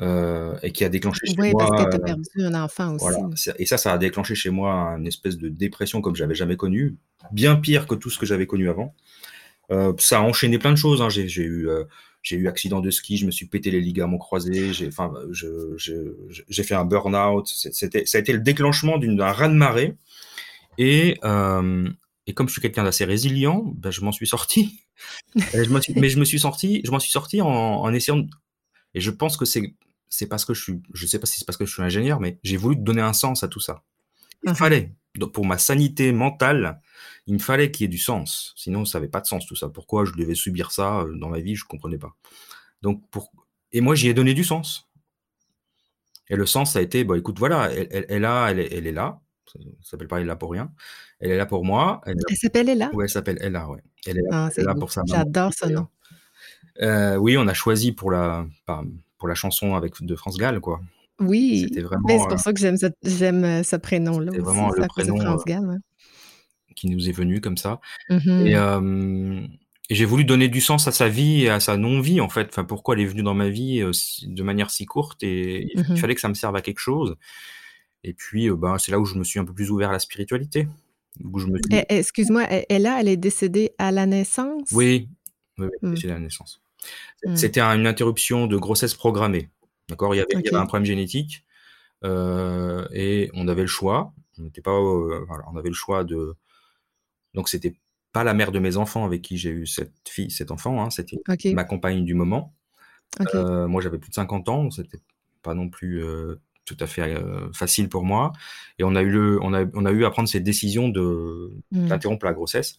[0.00, 1.66] euh, et qui a déclenché chez oui, moi.
[1.68, 3.04] parce que as perdu un enfant aussi.
[3.04, 3.28] Voilà.
[3.58, 6.96] Et ça, ça a déclenché chez moi une espèce de dépression comme j'avais jamais connue,
[7.32, 8.94] bien pire que tout ce que j'avais connu avant.
[9.72, 11.02] Euh, ça a enchaîné plein de choses.
[11.02, 11.08] Hein.
[11.08, 11.84] J'ai eu, euh,
[12.22, 16.62] j'ai eu accident de ski, je me suis pété les ligaments croisés, j'ai, enfin, j'ai
[16.62, 17.46] fait un burn-out.
[17.48, 19.96] C'était, ça a été le déclenchement d'un raz-de-marée.
[20.78, 21.88] Et, euh,
[22.26, 24.80] et comme je suis quelqu'un d'assez résilient, ben, je m'en suis sorti.
[25.54, 28.24] mais je me suis sorti, je m'en suis sorti en, en essayant.
[28.94, 29.74] Et je pense que c'est,
[30.08, 32.20] c'est parce que je suis, je sais pas si c'est parce que je suis ingénieur,
[32.20, 33.82] mais j'ai voulu donner un sens à tout ça.
[34.44, 34.94] Il fallait,
[35.32, 36.80] pour ma sanité mentale,
[37.26, 38.52] il me fallait qu'il y ait du sens.
[38.56, 39.68] Sinon, ça n'avait pas de sens tout ça.
[39.68, 42.14] Pourquoi je devais subir ça euh, dans ma vie, je ne comprenais pas.
[42.82, 43.32] Donc, pour...
[43.72, 44.88] Et moi, j'y ai donné du sens.
[46.28, 49.20] Et le sens, ça a été, bah, écoute, voilà, elle, elle, elle, elle, est là.
[49.46, 50.72] Ça s'appelle pas Elle est là pour rien.
[51.20, 52.00] Elle est là pour moi.
[52.04, 53.80] Elle, s'appelle Ella Oui, elle s'appelle Ella, ouais.
[54.06, 55.88] Elle est là, ah, pour sa J'adore ce nom.
[56.82, 58.46] Euh, oui, on a choisi pour la,
[59.18, 60.80] pour la chanson avec, de France Gall, quoi.
[61.18, 64.32] Oui, c'est pour euh ça que j'aime ce, j'aime ce prénom-là.
[64.34, 65.18] C'est vraiment le prénom.
[65.18, 65.80] France Gall,
[66.74, 67.80] qui nous est venu comme ça.
[68.10, 68.46] Mmh
[69.88, 72.48] et, j'ai voulu donner du sens à sa vie et à sa non-vie, en fait.
[72.48, 73.84] Enfin, pourquoi elle est venue dans ma vie
[74.24, 77.14] de manière si courte et il mmh fallait que ça me serve à quelque chose.
[78.02, 80.00] Et puis, ben, c'est là où je me suis un peu plus ouvert à la
[80.00, 80.66] spiritualité.
[81.20, 84.72] je me eh, excuse-moi, elle, là, elle est décédée à la naissance?
[84.72, 85.08] Oui,
[85.58, 85.90] oui, mmh.
[85.94, 86.60] décédée à la naissance.
[87.34, 89.50] C'était une interruption de grossesse programmée.
[89.88, 90.14] D'accord?
[90.14, 91.44] Il, y avait, il y avait un problème génétique
[92.04, 94.12] et on avait le choix.
[94.38, 96.36] On n'était pas, voilà, on avait le choix de,
[97.36, 97.74] donc, c'était
[98.12, 100.90] pas la mère de mes enfants avec qui j'ai eu cette fille, cet enfant, hein,
[100.90, 101.18] c'était
[101.52, 102.54] ma compagne du moment.
[103.34, 104.98] Euh, moi, j'avais plus de 50 ans, c'était
[105.42, 108.32] pas non plus euh, tout à fait euh, facile pour moi.
[108.78, 111.52] Et on a eu le, on a, on a eu à prendre cette décision de
[111.72, 111.88] mmh.
[111.88, 112.78] d'interrompre la grossesse.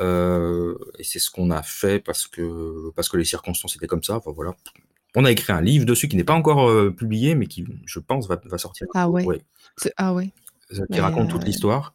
[0.00, 4.16] Et c'est ce qu'on a fait parce que parce que les circonstances étaient comme ça.
[4.16, 4.54] Enfin voilà.
[5.16, 8.28] On a écrit un livre dessus qui n'est pas encore publié, mais qui, je pense,
[8.28, 8.86] va, va sortir.
[8.94, 9.26] Ah ouais.
[9.96, 10.30] Ah ouais.
[10.92, 11.94] Qui raconte toute l'histoire.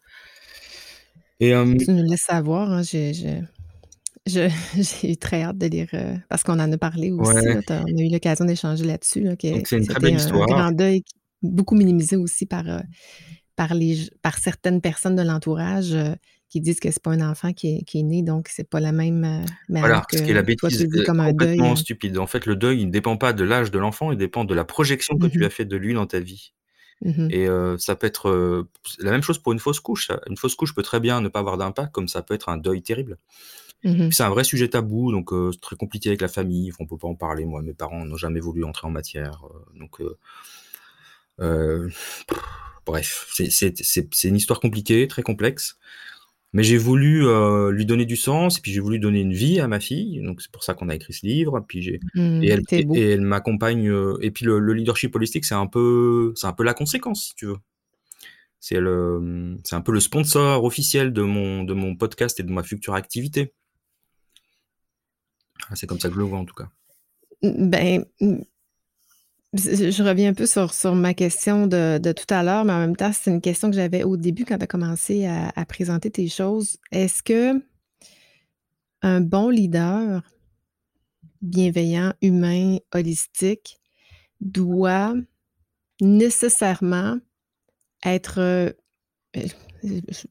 [1.39, 3.13] Et, Tu nous laisses savoir, hein, j'ai
[5.03, 5.87] eu très hâte de lire,
[6.29, 7.31] parce qu'on en a parlé aussi,
[7.69, 10.43] on a eu l'occasion d'échanger là-dessus, c'est une très belle histoire.
[10.43, 11.03] un grand deuil
[11.41, 12.65] beaucoup minimisé aussi par,
[13.55, 15.95] par les par certaines personnes de l'entourage,
[16.55, 18.79] qui disent que c'est pas un enfant qui est qui est né, donc c'est pas
[18.79, 22.17] la même, Voilà, ce qui est la bêtise, comme un deuil, complètement stupide.
[22.17, 24.53] En fait, le deuil, il ne dépend pas de l'âge de l'enfant, il dépend de
[24.53, 26.53] la projection que tu mmh as fait de lui dans ta vie.
[27.01, 28.67] Mmh et ça peut être
[28.99, 30.11] la même chose pour une fausse couche.
[30.29, 32.55] Une fausse couche peut très bien ne pas avoir d'impact, comme ça peut être un
[32.55, 33.17] deuil terrible.
[33.83, 36.71] Mmh c'est un vrai sujet tabou, donc c'est très compliqué avec la famille.
[36.79, 37.43] On peut pas en parler.
[37.43, 39.43] Moi, mes parents n'ont jamais voulu entrer en matière,
[39.77, 40.01] donc
[42.85, 45.77] bref, c'est une histoire compliquée, très complexe.
[46.55, 49.59] Mais j'ai voulu euh, lui donner du sens, et puis j'ai voulu donner une vie
[49.59, 50.21] à ma fille.
[50.21, 51.59] Donc c'est pour ça qu'on a écrit ce livre.
[51.67, 53.89] Puis j'ai mmh, et elle, et, elle m'accompagne.
[53.89, 57.35] Euh, et puis le, leadership holistique, c'est un peu, c'est un peu la conséquence, si
[57.35, 57.57] tu veux.
[58.61, 62.51] C'est le, c'est un peu le sponsor officiel de mon, de mon podcast et de
[62.53, 63.51] ma future activité.
[65.69, 66.69] Ah, c'est comme ça que je le vois en tout cas.
[67.43, 68.05] Ben,
[69.55, 72.79] je reviens un peu sur, sur ma question de, de tout à l'heure, mais en
[72.79, 75.65] même temps, c'est une question que j'avais au début quand tu as commencé à, à
[75.65, 76.77] présenter tes choses.
[76.91, 77.63] Est-ce que
[79.01, 80.21] un bon leader
[81.41, 83.79] bienveillant, humain, holistique
[84.41, 85.13] doit
[86.01, 87.17] nécessairement
[88.03, 88.71] être euh,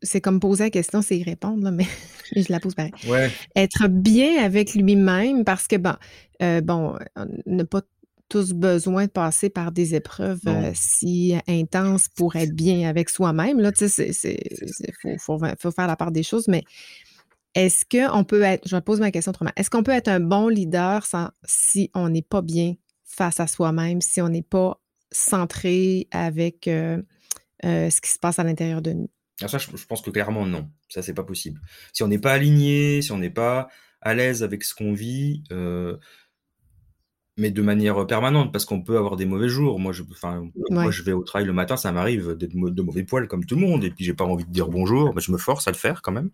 [0.03, 1.87] c'est comme poser la question, c'est y répondre, mais
[2.37, 2.93] je la pose pareil.
[3.07, 3.31] Ouais.
[3.55, 5.95] Être bien avec lui-même parce que, bon,
[6.43, 6.99] euh, bon,
[7.47, 7.83] ne pas
[8.29, 13.61] tous besoin de passer par des épreuves euh, si intenses pour être bien avec soi-même.
[13.61, 14.11] Là, tu sais,
[15.05, 16.65] il faut, faire la part des choses, mais
[17.55, 20.49] est-ce qu'on peut être, je pose ma question autrement, est-ce qu'on peut être un bon
[20.49, 24.81] leader sans, si on n'est pas bien face à soi-même, si on n'est pas
[25.13, 27.01] centré avec euh,
[27.65, 29.11] euh, ce qui se passe à l'intérieur de nous?
[29.41, 30.69] Alors ça, je, pense que clairement, non.
[30.89, 31.61] Ça, c'est pas possible.
[31.93, 33.69] Si on n'est pas aligné, si on n'est pas
[34.01, 35.43] à l'aise avec ce qu'on vit,
[37.37, 39.81] mais de manière permanente, parce qu'on peut avoir des mauvais jours.
[39.81, 40.03] Moi, je,
[40.71, 43.57] moi, je vais au travail le matin, ça m'arrive d'être de mauvais poils comme tout
[43.57, 45.71] le monde, et puis j'ai pas envie de dire bonjour, mais je me force à
[45.71, 46.31] le faire quand même.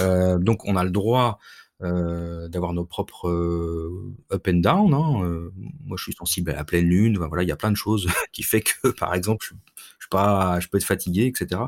[0.00, 1.38] Euh, donc, on a le droit
[1.82, 4.94] euh, d'avoir nos propres euh, up and down.
[4.94, 5.24] Hein.
[5.24, 5.52] Euh,
[5.84, 7.18] moi, je suis sensible à la pleine lune.
[7.18, 9.54] voilà, il y a plein de choses qui fait que, par exemple, je,
[9.98, 11.60] je, pas, je peux être fatigué, etc.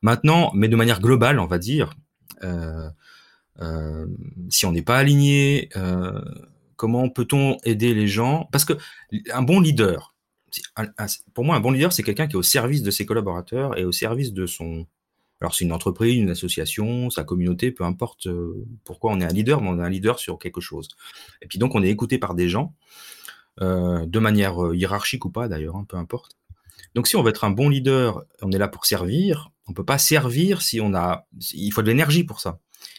[0.00, 1.92] Maintenant, mais de manière globale, on va dire,
[2.42, 2.88] euh,
[4.48, 5.68] si on n'est pas aligné
[6.82, 8.48] Comment peut-on aider les gens?
[8.50, 8.72] Parce que
[9.32, 10.16] un bon leader,
[11.32, 13.84] pour moi, un bon leader, c'est quelqu'un qui est au service de ses collaborateurs et
[13.84, 14.88] au service de son.
[15.40, 19.28] Alors, c'est une entreprise, une association, sa communauté, peu importe euh, pourquoi on est un
[19.28, 20.88] leader, mais on est un leader sur quelque chose.
[21.40, 22.74] Et puis donc, on est écouté par des gens,
[23.60, 26.36] euh, de manière euh, hiérarchique ou pas d'ailleurs, hein, peu importe.
[26.96, 29.52] Donc, si on veut être un bon leader, on est là pour servir.
[29.68, 31.28] On peut pas servir si on a.
[31.52, 32.58] Il faut de l'énergie pour ça.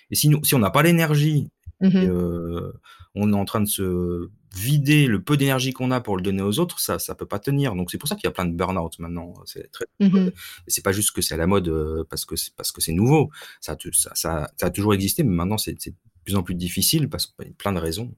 [0.09, 1.49] Et si, si on n'a pas l'énergie
[1.83, 2.71] Mmh
[3.15, 6.41] on est en train de se vider le peu d'énergie qu'on a pour le donner
[6.41, 7.75] aux autres, ça ça peut pas tenir.
[7.75, 10.29] Donc c'est pour ça qu'il y a plein de burn-out maintenant, c'est très Mmh
[10.67, 11.71] c'est pas juste que c'est à la mode,
[12.09, 13.29] parce que c'est parce que c'est nouveau.
[13.61, 15.93] Ça ça ça ça a toujours existé, mais maintenant c'est de
[16.23, 18.11] plus en plus difficile parce qu'il y a plein de raisons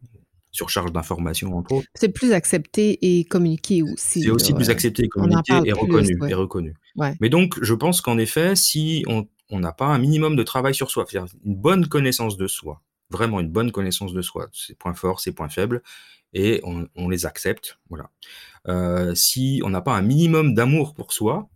[0.55, 1.87] surcharge d'informations, entre autres.
[1.93, 6.17] C'est plus accepté et communiqué aussi, C'est aussi plus accepté et communiqué et plus, reconnu
[6.21, 6.31] ouais.
[6.31, 6.73] et reconnu.
[6.95, 7.13] Ouais.
[7.19, 10.73] Mais donc je pense qu'en effet, si on on n'a pas un minimum de travail
[10.73, 14.75] sur soi, c'est-à-dire une bonne connaissance de soi, vraiment une bonne connaissance de soi, ses
[14.75, 15.81] points forts, ses points faibles
[16.33, 18.09] et on les accepte, voilà.
[18.67, 21.49] Heu, si on n'a pas un minimum d'amour pour soi,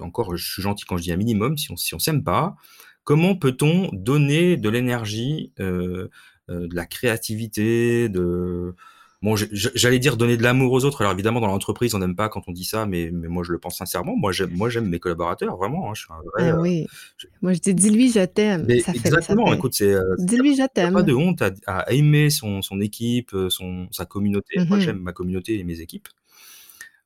[0.00, 2.56] encore je suis gentil quand je dis un minimum, si on on s'aime pas,
[3.04, 6.10] comment peut-on donner de l'énergie, heu
[6.50, 8.74] heu, de la créativité, de
[9.22, 11.00] bon, j'allais dire donner de l'amour aux autres.
[11.02, 13.52] Alors évidemment, dans l'entreprise, on n'aime pas quand on dit ça, mais mais moi je
[13.52, 14.16] le pense sincèrement.
[14.16, 16.86] Moi j'aime moi j'aime mes collaborateurs, vraiment, hein, je suis un vrai, Ah oui.
[17.18, 20.62] je Moi je dis: «Dis-lui je t'aime», ça fait exactement, écoute, c'est, a «Dis-lui je
[20.62, 21.16] pas de t'aime».
[21.18, 24.58] honte à aimer son son équipe, heu, son sa communauté.
[24.68, 24.80] Moi mh.
[24.80, 26.08] j'aime ma communauté et mes équipes.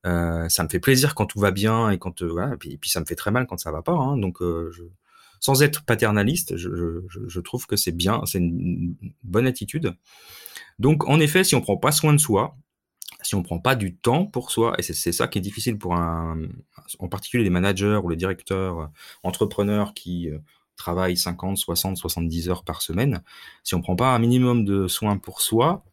[0.04, 2.90] Ça me fait plaisir quand tout va bien et quand, voilà et puis et puis
[2.90, 4.82] ça me fait très mal quand ça va pas, hein, donc je
[5.42, 6.68] sans être paternaliste, je
[7.26, 8.94] je trouve que c'est bien, c'est une
[9.24, 9.94] bonne attitude.
[10.80, 12.56] Donc en effet, si on prend pas soin de soi,
[13.22, 15.94] si on prend pas du temps pour soi et c'est ça qui est difficile pour
[15.96, 16.38] un,
[17.00, 18.88] en particulier les managers ou les directeurs, heu,
[19.24, 20.42] entrepreneurs qui, heu,
[20.76, 23.22] travaillent 50-60-70 heures par semaine.
[23.64, 25.84] Si on prend pas un minimum de soin pour soi,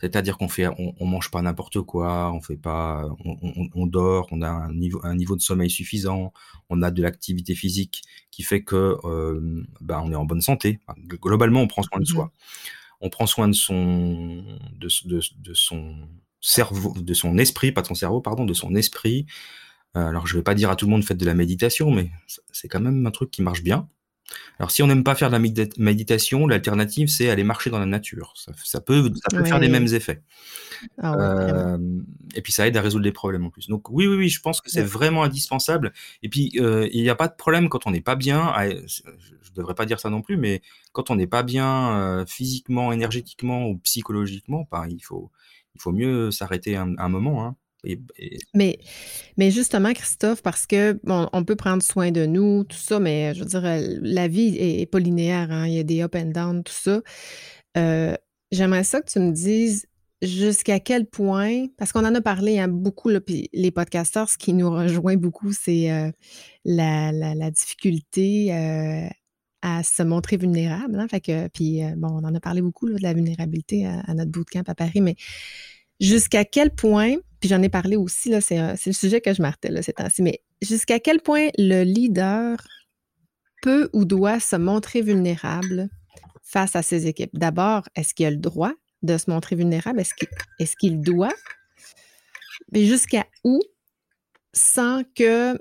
[0.00, 3.86] c'est-à-dire qu'on fait on on mange pas n'importe quoi, on fait pas on on on
[3.86, 6.32] dort, on a un niveau un niveau de sommeil suffisant,
[6.70, 10.80] on a de l'activité physique qui fait que, hem, bah, on est en bonne santé.
[11.22, 12.06] Globalement, on prend soin de Mmh mh.
[12.14, 12.32] soi.
[13.00, 14.44] On prend soin de son
[14.78, 14.88] de
[15.54, 16.08] son
[16.42, 19.26] cerveau de son esprit, pas de son cerveau, pardon, de son esprit.
[19.96, 22.10] Heu, alors je vais pas dire à tout le monde: «Faites de la méditation», mais
[22.52, 23.88] c'est quand même un truc qui marche bien.
[24.58, 27.78] Alors si on n'aime pas faire de la médita méditation, l'alternative, c'est aller marcher dans
[27.80, 28.32] la nature.
[28.36, 30.22] Ça peut ça peut faire les mêmes effets.
[30.98, 31.30] Ah ouais.
[31.38, 32.04] Hem
[32.36, 33.68] et puis ça aide à résoudre des problèmes en plus.
[33.68, 34.88] Donc oui, oui, oui, je pense que c'est Ouais.
[34.88, 38.16] vraiment indispensable et puis, heu, il y a pas de problème quand on n'est pas
[38.16, 39.02] bien à je
[39.42, 40.62] je devrais pas dire ça non plus, mais
[40.92, 45.30] quand on n'est pas bien, heu, physiquement, énergétiquement ou psychologiquement, ben, il faut
[45.74, 47.56] il faut mieux s'arrêter un un moment, hein
[48.54, 48.78] Mais
[49.36, 53.34] mais justement Christophe, parce que bon, on peut prendre soin de nous, tout ça, mais
[53.34, 56.14] je veux dire, heu, la vie est pas linéaire, hein, il y a des up
[56.16, 57.00] and down, tout ça.
[57.78, 58.16] Heu,
[58.52, 59.86] j'aimerais ça que tu me dises
[60.22, 64.52] jusqu'à quel point parce qu'on en a parlé, hein, beaucoup puis les podcasteurs, ce qui
[64.54, 66.12] nous rejoint beaucoup, c'est, heu,
[66.64, 68.52] la difficulté,
[69.62, 72.96] à se montrer vulnérable, hein, fait que puis, bon, on en a parlé beaucoup de
[73.02, 75.16] la vulnérabilité à à notre bootcamp à Paris, mais
[76.00, 79.82] jusqu'à quel point puis j'en ai parlé aussi là, c'est, le sujet que je martèle
[79.82, 82.58] ces temps-ci, mais jusqu'à quel point le leader
[83.62, 85.88] peut ou doit se montrer vulnérable
[86.42, 87.30] face à ses équipes?
[87.32, 88.72] D'abord, est-ce qu'il a le droit
[89.02, 90.00] de se montrer vulnérable?
[90.00, 91.34] Est-ce qu'il est-ce qu'il doit?
[92.72, 93.60] Mais jusqu'à où
[94.52, 95.58] sans que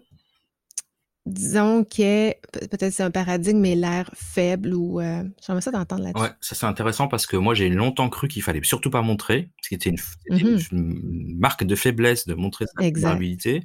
[1.29, 6.21] disons peut peut-être c'est un paradigme, mais l'air faible ou, heu, j'aimerais ça t'entendre Ouais,
[6.21, 6.33] là-dessus.
[6.41, 9.69] ça c'est intéressant parce que moi j'ai longtemps cru qu'il fallait surtout pas montrer, ce
[9.69, 9.97] qui était une
[10.29, 13.61] Mmh c'était une marque de faiblesse de montrer sa vulnérabilité,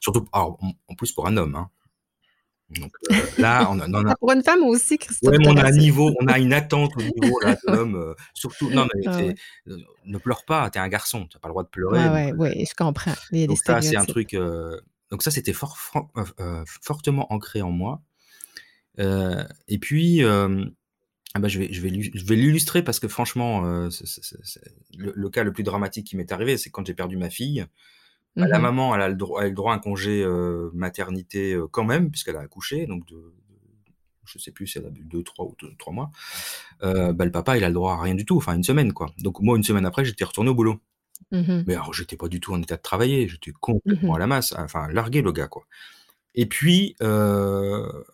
[0.00, 1.70] surtout alors en plus pour un homme, hein.
[2.70, 5.66] Donc heu, là on a Ah pour une femme aussi ouais, Christophe, mais on a
[5.68, 7.76] un niveau on a une attente au niveau là de Ouais.
[7.76, 9.34] l'homme, heu, surtout non mais Ah ouais.
[10.04, 12.32] ne pleure pas, tu es un garçon, tu as pas le droit de pleurer Ouais,
[12.32, 13.14] donc ouais, ouais, je comprends.
[13.32, 14.34] Il y a des donc ça c'est un truc,
[15.10, 15.92] donc ça c'était fort f
[16.40, 18.02] heu, fortement ancré en moi.
[19.00, 20.48] Heu et puis, ah
[21.40, 25.44] bah, je vais je vais l'u je vais l'illustrer parce que franchement, le le cas
[25.44, 27.66] le plus dramatique qui m'est arrivé, c'est quand j'ai perdu ma fille.
[28.36, 28.62] Bah, Mmh la mh.
[28.62, 30.24] maman, elle a le droit elle a eu le droit à un congé,
[30.74, 33.34] maternité, quand même puisqu'elle a accouché donc de
[34.26, 36.10] je sais plus si elle a eu 2-3 ou de 3 mois.
[36.82, 39.10] Bah, le papa, il a le droit à rien du tout, enfin 1 semaine quoi.
[39.18, 40.80] Donc moi 1 semaine après, j'étais retourné au boulot.
[41.32, 41.64] Mmh mh.
[41.66, 44.26] Mais alors j'étais pas du tout en état de travailler, j'étais Mmh complètement à la
[44.26, 45.66] masse, enfin largué le gars quoi
[46.36, 48.04] et puis, heu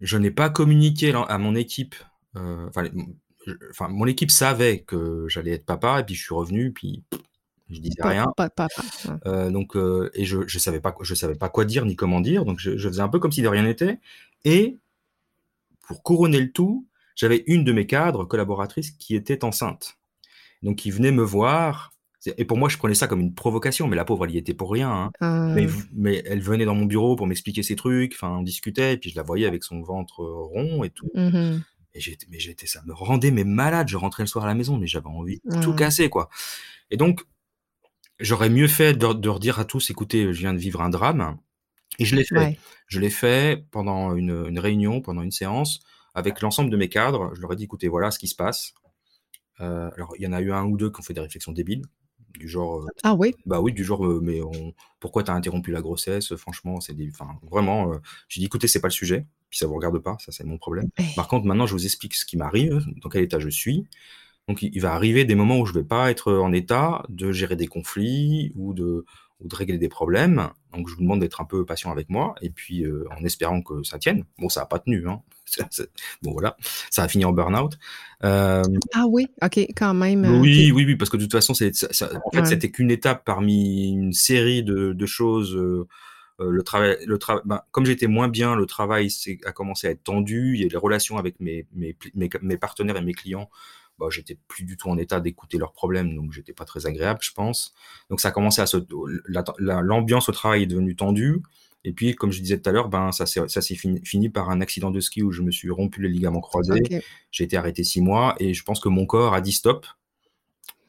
[0.00, 1.94] je n'ai pas communiqué à mon équipe,
[2.36, 2.84] heu, enfin
[3.46, 3.52] je
[3.88, 7.02] mon équipe savait que j'allais être papa et puis je suis revenu puis
[7.70, 8.26] je disais rien.
[8.36, 8.68] pas.
[9.26, 9.76] Heu, donc
[10.14, 12.76] et je je savais pas je savais pas quoi dire ni comment dire, donc je
[12.78, 14.00] je faisais un peu comme si de rien n'était
[14.44, 14.78] et
[15.88, 19.96] pour couronner le tout, j'avais une de mes cadres collaboratrices qui était enceinte.
[20.62, 21.92] Donc qui venait me voir,
[22.38, 24.54] et pour moi je prenais ça comme une provocation, mais la pauvre elle y était
[24.54, 25.12] pour rien, hein.
[25.54, 28.94] Mais v mais elle venait dans mon bureau pour m'expliquer ses trucs, enfin on discutait
[28.94, 31.62] et puis je la voyais avec son ventre, heu, rond et tout Mmh mh.
[31.94, 34.54] et j'étais mais j'étais ça me rendait mais malade, je rentrais le soir à la
[34.56, 35.74] maison, mais j'avais envie de tout Ah.
[35.74, 36.28] casser quoi
[36.90, 37.22] et donc
[38.20, 41.38] j'aurais mieux fait de de redire à tous: «Écoutez, je viens de vivre un drame»
[42.00, 42.50] et je l'ai fait.
[42.50, 42.62] Ouais.
[42.88, 45.80] Je l'ai fait pendant une réunion, pendant une séance
[46.14, 48.74] avec l'ensemble de mes cadres, je leur ai dit, écoutez, voilà ce qui se passe.
[49.62, 51.52] Euh, alors, il y en a eu un ou deux qui ont fait des réflexions
[51.52, 51.82] débiles,
[52.38, 52.82] du genre.
[52.82, 56.34] Euh, ah oui Bah oui, du genre, euh, mais on, pourquoi t'as interrompu la grossesse?
[56.36, 57.10] Franchement, c'est des.
[57.10, 57.92] Enfin, vraiment,
[58.28, 60.58] j'ai dit, écoutez, c'est pas le sujet, puis ça vous regarde pas, ça c'est mon
[60.58, 60.88] problème.
[61.16, 63.86] Par contre, maintenant, je vous explique ce qui m'arrive, dans quel état je suis.
[64.48, 67.54] Donc, il, va arriver des moments où je vais pas être en état de gérer
[67.54, 69.04] des conflits ou de,
[69.38, 70.50] ou de régler des problèmes.
[70.72, 73.82] Donc, je vous demande d'être un peu patient avec moi, et puis en espérant que
[73.82, 74.24] ça tienne.
[74.38, 75.22] Bon, ça n'a pas tenu, hein.
[76.22, 76.56] bon voilà,
[76.90, 77.78] ça a fini en burn-out.
[78.24, 78.62] Euh,
[78.94, 80.24] ah oui, ok, quand même.
[80.24, 81.72] Euh, oui, oui, oui, parce que de toute façon, c'est,
[82.24, 85.56] en fait, c'était qu'une étape parmi une série de, choses.
[85.56, 85.86] Euh,
[86.38, 89.08] le travail, le travail, ben, comme j'étais moins bien, le travail
[89.44, 90.54] a commencé à être tendu.
[90.54, 93.50] Il y a les relations avec mes, mes, mes, partenaires et mes clients.
[94.02, 97.20] Bah, j'étais plus du tout en état d'écouter leurs problèmes, donc j'étais pas très agréable,
[97.22, 97.72] je pense.
[98.10, 98.78] Donc ça a commencé à se,
[99.58, 101.40] l'ambiance au travail est devenue tendue.
[101.84, 104.60] Et puis, comme je disais tout à l'heure, ben, ça s'est fini, fini, par un
[104.60, 106.82] accident de ski où je me suis rompu les ligaments croisés.
[107.30, 109.86] J'ai été arrêté six mois et je pense que mon corps a dit stop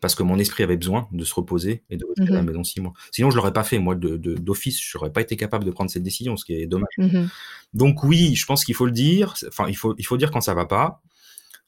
[0.02, 2.46] parce que mon esprit avait besoin de se reposer et de rester à la mmh
[2.48, 2.94] maison six mois.
[3.12, 3.78] Sinon, je l'aurais pas fait.
[3.78, 6.66] Moi, d'office, de, je n'aurais pas été capable de prendre cette décision, ce qui est
[6.66, 6.90] dommage.
[6.98, 7.28] Mmh
[7.76, 9.36] Donc oui, je pense qu'il faut le dire.
[9.48, 11.04] Enfin, il faut, il faut dire quand ça va pas.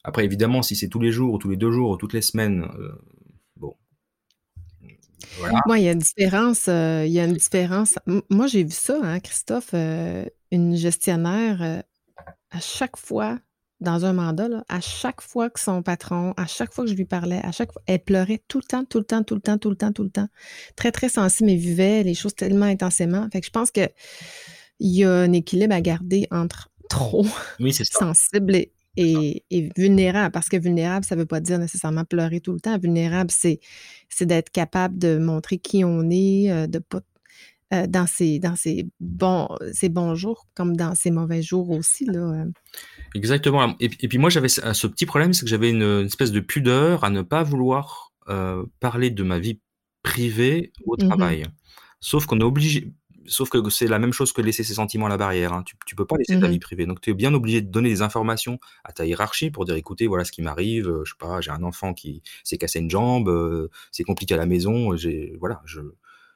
[0.07, 2.21] Après, évidemment, si c'est tous les jours, ou tous les deux jours, ou toutes les
[2.21, 2.91] semaines, euh,
[5.65, 6.67] moi, il y a une différence.
[6.69, 7.95] Euh, il y a une différence.
[8.29, 11.83] moi, j'ai vu ça, hein, Christophe, euh, une gestionnaire,
[12.51, 13.39] à chaque fois,
[13.81, 17.05] dans un mandat, à chaque fois que son patron, à chaque fois que je lui
[17.05, 19.57] parlais, à chaque fois, elle pleurait tout le temps, tout le temps, tout le temps,
[19.57, 20.29] tout le temps, tout le temps.
[20.75, 23.27] Très, très sensible, mais vivait les choses tellement intensément.
[23.33, 23.89] Fait que je pense qu'il
[24.79, 27.25] y a un équilibre à garder entre trop
[27.83, 32.53] sensible et, et, vulnérable, parce que vulnérable, ça ne veut pas dire nécessairement pleurer tout
[32.53, 32.77] le temps.
[32.77, 33.59] Vulnérable, c'est,
[34.09, 37.01] c'est d'être capable de montrer qui on est, euh, de pas
[37.73, 42.05] euh, dans ses, dans ses, bons, ses bons jours comme dans ses mauvais jours aussi.
[42.05, 42.19] Là.
[42.19, 42.45] Euh.
[43.15, 43.75] Exactement.
[43.79, 47.09] Et, puis moi, j'avais ce petit problème, c'est que j'avais une, espèce de pudeur à
[47.09, 48.11] ne pas vouloir
[48.79, 49.59] parler de ma vie
[50.03, 51.45] privée au mmh travail.
[51.99, 52.93] Sauf qu'on est obligé,
[53.27, 55.53] sauf que c'est la même chose que laisser ses sentiments à la barrière.
[55.53, 55.63] Hein.
[55.65, 56.85] Tu, tu peux pas laisser ta mmh vie privée.
[56.85, 60.07] Donc tu es bien obligé de donner des informations à ta hiérarchie pour dire écoutez,
[60.07, 60.87] voilà ce qui m'arrive.
[60.87, 64.33] Euh, je sais pas, j'ai un enfant qui s'est cassé une jambe, euh, c'est compliqué
[64.33, 64.95] à la maison.
[64.95, 65.81] J'ai voilà, je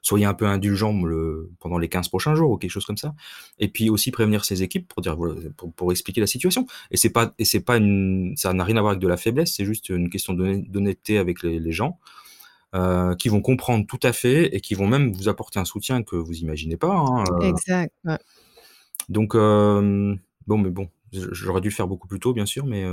[0.02, 3.14] soyez un peu indulgent le, pendant les 15 prochains jours ou quelque chose comme ça.
[3.60, 5.18] Et puis aussi prévenir ses équipes pour dire
[5.58, 6.66] pour, pour expliquer la situation.
[6.92, 9.18] Et c'est pas et c'est pas une ça n'a rien à voir avec de la
[9.18, 9.54] faiblesse.
[9.56, 12.00] C'est juste une question d'honnêteté avec les, les gens.
[12.76, 16.04] Euh, qui vont comprendre tout à fait et qui vont même vous apporter un soutien
[16.04, 16.96] que vous imaginez pas.
[16.96, 17.50] Hein, euh.
[17.50, 17.92] Exact.
[19.10, 22.86] Donc, euh, bon, mais bon, j'aurais dû le faire beaucoup plus tôt, bien sûr, mais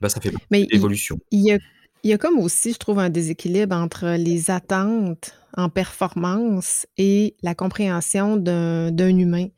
[0.00, 1.18] bah, ça fait mais l'évolution.
[1.32, 1.58] Il y, a,
[2.04, 7.34] il y a comme aussi, je trouve, un déséquilibre entre les attentes en performance et
[7.42, 9.48] la compréhension d'un humain.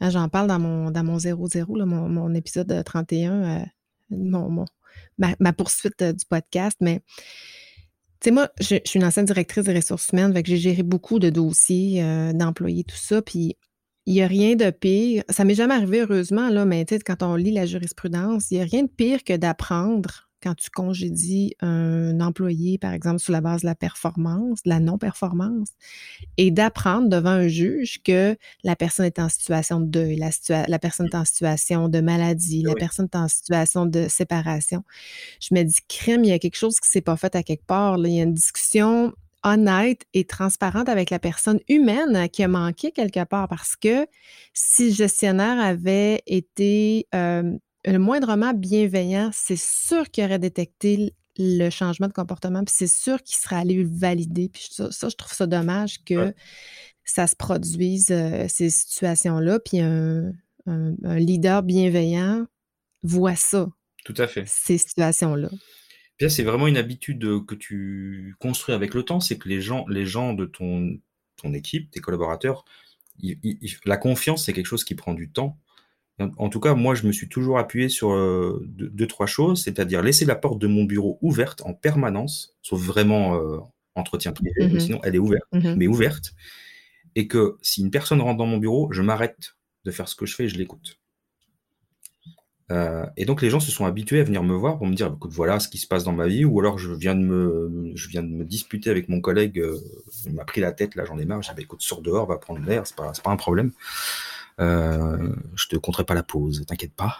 [0.00, 3.64] Hein, j'en parle dans mon, dans mon 00, là, mon, mon, épisode 31,
[4.10, 4.66] mon,
[5.16, 7.00] ma, ma, poursuite du podcast, mais
[8.24, 11.18] sais, moi, je, suis une ancienne directrice des ressources humaines, fait que j'ai géré beaucoup
[11.18, 13.22] de dossiers, euh, d'employés, tout ça.
[13.22, 13.56] Puis,
[14.06, 15.22] il n'y a rien de pire.
[15.28, 18.60] Ça m'est jamais arrivé, heureusement, là, mais tu quand on lit la jurisprudence, il n'y
[18.62, 23.40] a rien de pire que d'apprendre quand tu congédies un employé, par exemple, sur la
[23.40, 25.68] base de la performance, de la non-performance,
[26.36, 30.30] et d'apprendre devant un juge que la personne est en situation de deuil, la,
[30.66, 34.82] la personne est en situation de maladie, la personne est en situation de séparation.
[35.40, 37.42] Je me dis, crème, il y a quelque chose qui ne s'est pas fait à
[37.42, 37.98] quelque part.
[37.98, 39.12] Il y a une discussion
[39.44, 44.06] honnête et transparente avec la personne humaine qui a manqué quelque part parce que
[44.52, 47.56] si le gestionnaire avait été euh,
[47.92, 53.22] le moindrement bienveillant, c'est sûr qu'il aurait détecté le changement de comportement, puis c'est sûr
[53.22, 54.48] qu'il serait allé le valider.
[54.48, 56.34] Puis ça, je trouve ça dommage que
[57.04, 60.32] ça se produise, euh, ces situations-là, puis un,
[61.00, 62.44] leader bienveillant
[63.02, 63.68] voit ça.
[64.04, 64.46] Tout à fait.
[64.46, 65.48] Ces situations-là.
[66.18, 69.86] Puis c'est vraiment une habitude que tu construis avec le temps, c'est que les gens,
[69.88, 70.98] les gens de ton,
[71.36, 72.64] ton équipe, tes collaborateurs,
[73.86, 75.58] la confiance, c'est quelque chose qui prend du temps.
[76.38, 80.02] En tout cas, moi, je me suis toujours appuyé sur euh, deux, trois choses, c'est-à-dire
[80.02, 83.58] laisser la porte de mon bureau ouverte en permanence, sauf vraiment euh,
[83.94, 86.34] entretien privé, mmh sinon elle est ouverte, mmh mais ouverte,
[87.14, 90.26] et que si une personne rentre dans mon bureau, je m'arrête de faire ce que
[90.26, 90.98] je fais et je l'écoute.
[92.70, 95.10] Euh, et donc les gens se sont habitués à venir me voir pour me dire,
[95.14, 97.92] écoute, voilà ce qui se passe dans ma vie, ou alors je viens de me,
[97.94, 99.64] je viens de me disputer avec mon collègue,
[100.26, 102.60] il m'a pris la tête, là j'en ai marre, j'avais écoute, sors dehors, va prendre
[102.66, 103.70] l'air, c'est pas, pas un problème.
[104.60, 107.18] Euh, je te compterai pas la pause, t'inquiète pas.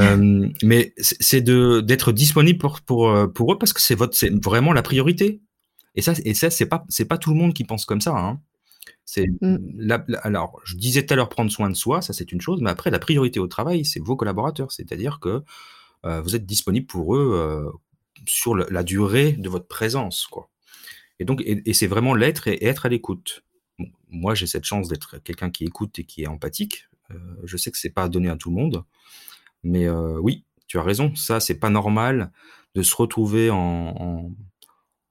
[0.00, 4.16] Euh, mais c'est de d'être disponible pour, pour, euh, pour eux parce que c'est votre
[4.16, 5.40] c'est vraiment la priorité.
[5.94, 8.16] Et ça et ça c'est pas c'est pas tout le monde qui pense comme ça.
[8.16, 8.40] Hein.
[9.04, 12.32] C'est la la alors, je disais tout à l'heure prendre soin de soi, ça c'est
[12.32, 14.72] une chose, mais après la priorité au travail, c'est vos collaborateurs.
[14.72, 15.42] C'est-à-dire que,
[16.04, 17.72] vous êtes disponible pour eux,
[18.26, 20.50] sur le la durée de votre présence, quoi.
[21.20, 23.45] Et donc et et c'est vraiment l'être et être à l'écoute.
[23.78, 26.88] Bon, moi, j'ai cette chance d'être quelqu'un qui écoute et qui est empathique.
[27.10, 28.84] Heu, je sais que c'est pas donné à tout le monde,
[29.64, 32.32] mais heu, oui, tu as raison, ça, c'est pas normal
[32.74, 34.32] de se retrouver en en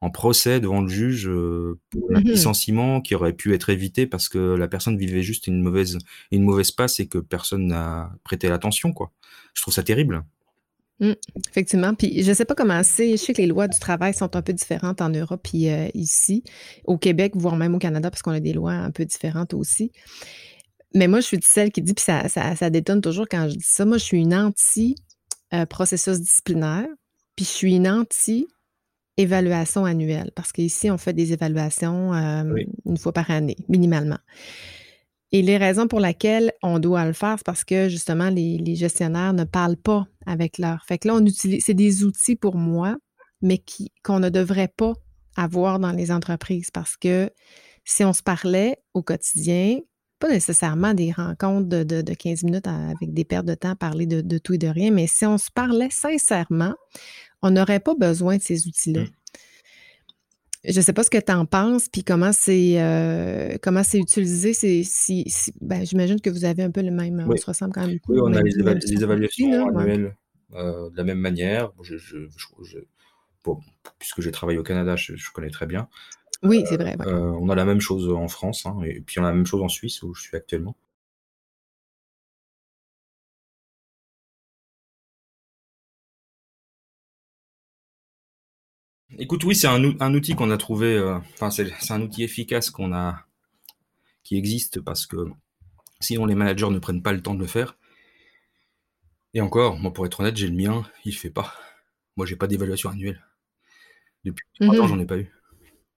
[0.02, 2.56] en procès devant le juge, heu, pour un Mmh mh.
[2.60, 5.98] licenciement qui aurait pu être évité parce que la personne vivait juste une mauvaise
[6.32, 9.12] une mauvaise passe et que personne n'a prêté l'attention, quoi.
[9.56, 10.26] Je trouve ça terrible.
[11.00, 11.12] Mmh,
[11.50, 14.34] effectivement, puis je sais pas comment c'est, je sais que les lois du travail sont
[14.38, 16.42] un peu différentes en Europe puis, heu, ici,
[16.86, 19.92] au Québec, voire même au Canada, parce qu'on a des lois un peu différentes aussi.
[20.94, 23.50] Mais moi, je suis de celles qui dit puis ça ça ça détonne toujours quand
[23.50, 24.96] je dis ça, moi, je suis une anti,
[25.54, 26.88] heu, processus disciplinaire,
[27.36, 28.48] puis je suis une anti
[29.18, 32.12] évaluation annuelle parce qu'ici, on fait des évaluations,
[32.52, 32.68] Oui.
[32.86, 34.20] 1 fois par année, minimalement.
[35.32, 39.34] Et les raisons pour laquelle on doit le faire, c'est parce que justement les gestionnaires
[39.34, 42.96] ne parlent pas avec leurs fait que là, on utilise c'est des outils pour moi,
[43.42, 43.64] mais
[44.04, 44.94] qu'on ne devrait pas
[45.36, 47.30] avoir dans les entreprises parce que
[47.84, 49.80] si on se parlait au quotidien,
[50.20, 53.76] pas nécessairement des rencontres de de de 15 minutes avec des pertes de temps à
[53.76, 56.74] parler de de tout et de rien, mais si on se parlait sincèrement,
[57.42, 59.04] on n'aurait pas besoin de ces outils-là.
[59.04, 59.10] Mmh.
[60.68, 64.54] Je sais pas ce que tu en penses, puis comment c'est, heu, comment c'est utilisé,
[64.54, 67.74] c'est si si ben, j'imagine que vous avez un peu le même on se ressemble
[67.74, 69.82] quand même Oui, on a les évaluations là, ouais.
[69.82, 70.16] annuelles,
[70.56, 71.72] heu, de la même manière.
[71.84, 72.80] Je je je je
[73.44, 73.60] bon,
[74.00, 75.88] puisque j'ai travaillé au Canada, je connais très bien.
[76.44, 77.06] Oui, c'est vrai, ouais.
[77.06, 79.36] Heu, heu, on a la même chose en France, hein, et puis on a la
[79.36, 80.76] même chose en Suisse où je suis actuellement.
[89.18, 92.02] Écoute, oui, c'est un ou un outil qu'on a trouvé, heu, enfin, c'est c'est un
[92.02, 93.26] outil efficace qu'on a
[94.24, 95.18] qui existe parce que
[96.02, 97.78] sinon les managers ne prennent pas le temps de le faire.
[99.34, 101.54] Et encore, moi, pour être honnête, j'ai le mien, il le fait pas.
[102.16, 103.24] Moi, j'ai pas d'évaluation annuelle.
[104.24, 105.32] Depuis Mmh 3 ans, j'en ai pas eu.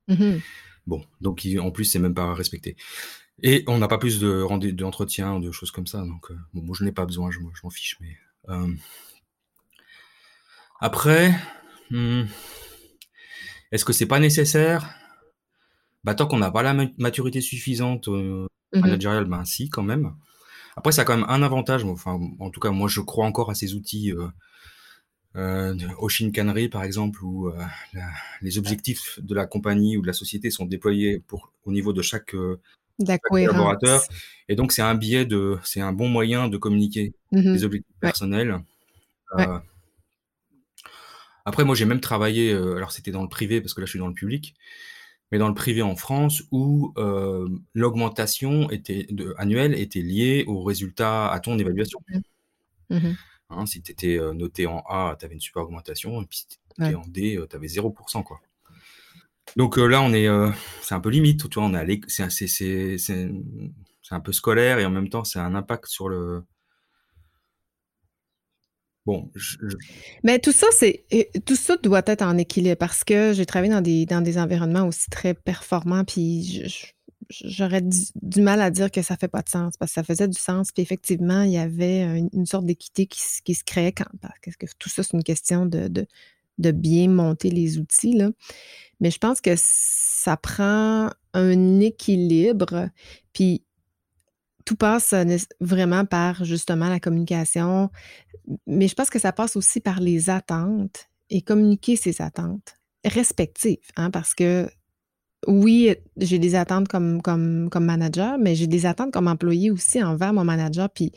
[0.09, 0.41] Mmh mh.
[0.87, 2.77] Bon, donc en plus, c'est même pas respecté.
[3.43, 6.63] Et on n'a pas plus de d'entretien ou de choses comme ça, donc heu, bon,
[6.63, 8.17] moi, je n'ai pas besoin, je m'en je m'en fiche, mais
[8.49, 8.79] hem
[10.81, 11.35] après,
[11.91, 12.25] mmh
[13.73, 14.95] est-ce que c'est pas nécessaire?
[16.05, 18.83] Bah, tant qu'on n'a pas la ma maturité suffisante, heu, Mmh mh.
[18.83, 20.15] managériale, ben, si, quand même.
[20.77, 23.51] Après, ça a quand même un avantage, enfin, en tout cas, moi, je crois encore
[23.51, 24.31] à ces outils, heu,
[25.37, 27.51] de Oshin-Kanri, par exemple, où,
[27.95, 28.11] la
[28.43, 32.03] les objectifs de la compagnie ou de la société sont déployés pour au niveau de
[32.03, 32.35] chaque,
[33.23, 34.07] chaque collaborateur
[34.49, 37.97] et donc c'est un biais de c'est un bon moyen de communiquer Mmh les objectifs
[38.03, 38.11] Ouais.
[38.11, 38.61] personnels.
[39.35, 39.49] Ouais.
[41.49, 43.91] Après, moi, j'ai même travaillé, heu, alors c'était dans le privé parce que là, je
[43.91, 44.55] suis dans le public,
[45.33, 50.63] mais dans le privé en France où, hem, l'augmentation était de annuelle était liée aux
[50.63, 52.01] résultats à ton évaluation.
[52.11, 52.97] Mmh mh.
[52.99, 53.17] Mmh mh.
[53.51, 56.41] Hein, si tu étais, heu, noté en A, tu avais une super augmentation et puis
[56.41, 56.95] si tu étais Ouais.
[56.97, 58.41] en D, tu avais 0 % quoi.
[59.57, 60.29] Donc là, on est,
[60.83, 61.69] c'est un peu limite, tu vois?
[61.69, 63.31] On est à l'éc c'est un c'est c'est c'est,
[64.03, 66.45] c'est un peu scolaire et en même temps, a un impact sur le
[69.07, 69.57] bon, je
[70.25, 73.73] Mais tout ça, c'est et tout ça doit être en équilibre parce que j'ai travaillé
[73.73, 76.63] dans des dans des environnements aussi très performants, puis
[77.31, 80.29] j'aurais du mal à dire que ça fait pas de sens parce que ça faisait
[80.29, 83.93] du sens, puis effectivement, il y avait, une une sorte d'équité qui qui se créait
[83.93, 84.07] quand
[84.43, 86.07] qu'est-ce que tout ça, c'est une question de de
[86.59, 88.31] de bien monter les outils, là.
[89.01, 92.89] Mais je pense que ça prend un équilibre,
[93.33, 93.63] puis
[94.69, 95.15] tout passe,
[95.61, 97.89] vraiment par justement la communication,
[98.67, 103.79] mais je pense que ça passe aussi par les attentes et communiquer ses attentes respectives,
[103.97, 104.69] hein, parce que
[105.47, 107.23] oui, j'ai des attentes comme
[107.81, 111.13] manager, mais j'ai des attentes comme employé aussi envers mon manager, puis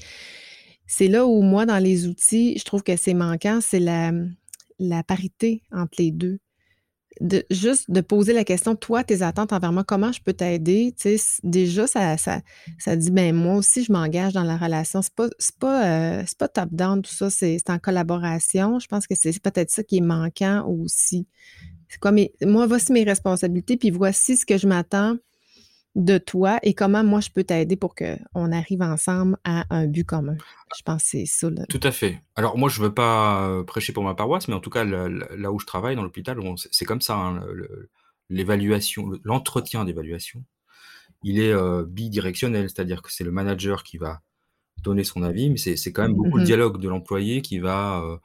[0.87, 4.13] c'est là où moi, dans les outils, je trouve que c'est manquant, c'est la,
[4.79, 6.39] la parité entre les 2.
[7.19, 10.95] De juste de poser la question: «Toi, tes attentes envers moi, comment je peux t'aider?»
[11.43, 12.41] Déjà ça ça
[12.77, 15.01] ça dit: «Ben, moi aussi, je m'engage dans la relation».
[15.01, 15.27] C'est pas
[15.59, 18.79] pas, c'est pas top down tout ça, c'est en collaboration.
[18.79, 21.27] Je pense que c'est peut-être ça qui est manquant aussi.
[21.89, 25.17] C'est quoi mes moi, voici mes responsabilités, puis voici ce que je m'attends
[25.95, 30.05] de toi et comment moi je peux t'aider pour qu'on arrive ensemble à un but
[30.05, 30.37] commun.
[30.71, 31.65] Je pense que c'est ça, là.
[31.69, 32.21] Tout à fait.
[32.35, 35.51] Alors moi, je veux pas, heu, prêcher pour ma paroisse, mais en tout cas, là
[35.51, 36.37] où je travaille dans l'hôpital,
[36.71, 37.45] c'est comme ça, hein,
[38.29, 40.43] l'évaluation, le l'entretien d'évaluation,
[41.23, 42.69] il est, heu, bidirectionnel.
[42.69, 44.21] C'est-à-dire que c'est le manager qui va
[44.83, 46.45] donner son avis, mais c'est quand même beaucoup le mh.
[46.45, 48.19] dialogue de l'employé qui va, heu,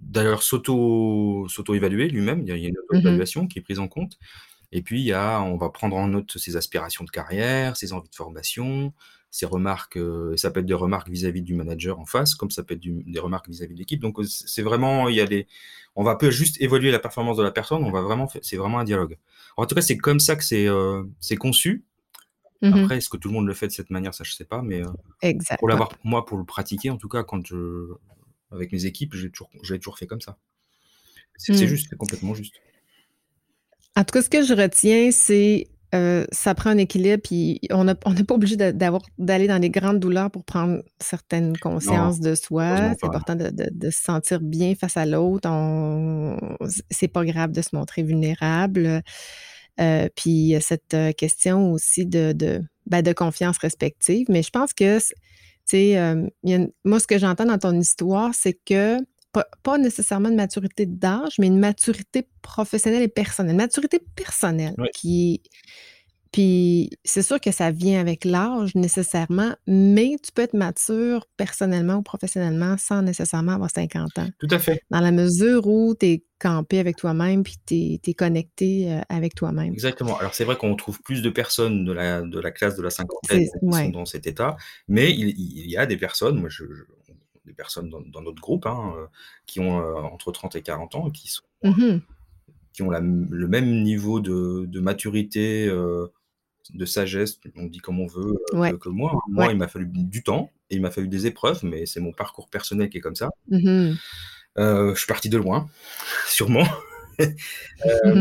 [0.00, 2.42] d'ailleurs s'auto s'auto-évaluer lui-même.
[2.42, 3.22] Il y a une Mmh mh.
[3.24, 4.18] auto-évaluation qui est prise en compte
[4.72, 7.92] Et puis, il y a, on va prendre en note ses aspirations de carrière, ses
[7.92, 8.92] envies de formation,
[9.30, 12.62] ses remarques, euh, ça peut être des remarques vis-à-vis du manager en face, comme ça
[12.62, 14.00] peut être des remarques vis-à-vis de l'équipe.
[14.00, 15.46] Donc, c'est vraiment, il y a des,
[15.96, 18.78] on va pas juste évaluer la performance de la personne, on va vraiment, c'est vraiment
[18.78, 19.18] un dialogue.
[19.56, 21.84] En tout cas, c'est comme ça que c'est euh, c'est conçu.
[22.62, 24.44] Mmh Après, est-ce que tout le monde le fait de cette manière, ça je sais
[24.44, 24.90] pas, mais euh,
[25.22, 27.92] Exact, pour l'avoir, moi, pour le pratiquer, en tout cas, quand je,
[28.50, 30.36] avec mes équipes, j'ai toujours, j'ai toujours fait comme ça.
[31.36, 31.68] C'est c'est Mmh.
[31.68, 32.54] juste, c'est complètement juste.
[33.98, 37.82] En tout cas, ce que je retiens, c'est euh, ça prend un équilibre, puis on
[37.84, 42.34] n'est pas obligé d'avoir d'aller dans les grandes douleurs pour prendre certaines Non, consciences de
[42.34, 42.94] soi.
[43.00, 45.48] C'est important de, de- de se sentir bien face à l'autre.
[46.90, 49.02] C'est pas grave de se montrer vulnérable.
[49.80, 54.26] Euh, puis il y a cette euh, question aussi de, de, ben, de confiance respective.
[54.28, 55.14] Mais je pense que, tu
[55.64, 56.26] sais, euh,
[56.84, 58.98] moi, ce que j'entends dans ton histoire, c'est que
[59.62, 63.56] pas, nécessairement une maturité d'âge, mais une maturité professionnelle et personnelle.
[63.56, 65.42] Maturité personnelle Oui, qui.
[66.32, 71.94] Puis c'est sûr que ça vient avec l'âge nécessairement, mais tu peux être mature personnellement
[71.94, 74.28] ou professionnellement sans nécessairement avoir 50 ans.
[74.38, 74.82] tout à fait.
[74.90, 79.34] Dans la mesure où tu es campé avec toi-même puis tu es, connecté euh, avec
[79.34, 79.72] toi-même.
[79.72, 80.18] Exactement.
[80.18, 82.90] Alors c'est vrai qu'on trouve plus de personnes de la, de la classe de la
[82.90, 86.64] cinquantaine qui sont dans cet état, mais il, il y a des personnes, moi je,
[86.64, 86.84] je-
[87.48, 89.06] des personnes dans, dans notre groupe, hein, euh,
[89.46, 92.00] qui ont euh, entre 30 et 40 ans, qui, sont, Mhm.
[92.72, 96.06] qui ont la- le même niveau de, de maturité, euh,
[96.74, 98.76] de sagesse, on dit comme on veut, euh, Ouais.
[98.78, 99.18] que, moi.
[99.28, 99.52] Moi, Ouais.
[99.52, 102.48] il m'a fallu du temps, et il m'a fallu des épreuves, mais c'est mon parcours
[102.50, 103.30] personnel qui est comme ça.
[104.58, 105.68] Euh, je suis parti de loin,
[106.28, 106.66] sûrement.
[107.86, 108.14] Euh,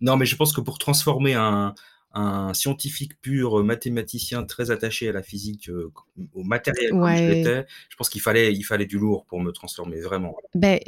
[0.00, 1.74] non, mais je pense que pour transformer un,
[2.14, 5.90] un scientifique pur, euh, mathématicien très attaché à la physique, euh,
[6.34, 7.28] au matériel comme je Ouais.
[7.34, 10.34] l'étais, je pense qu'il fallait, il fallait du lourd pour me transformer, vraiment.
[10.54, 10.78] Ben,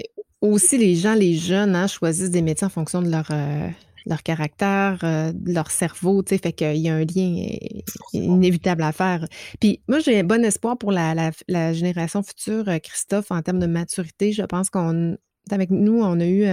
[0.41, 3.68] aussi, les gens, les jeunes, hein, choisissent des métiers en fonction de leur, euh,
[4.07, 7.49] leur caractère, euh, de leur cerveau, tu sais, fait qu'il y a un lien
[8.12, 9.27] inévitable à faire.
[9.61, 13.59] Puis moi, j'ai un bon espoir pour la, la- la génération future, Christophe, en termes
[13.59, 14.33] de maturité.
[14.33, 15.16] Je pense qu'on,
[15.51, 16.45] avec nous, on a eu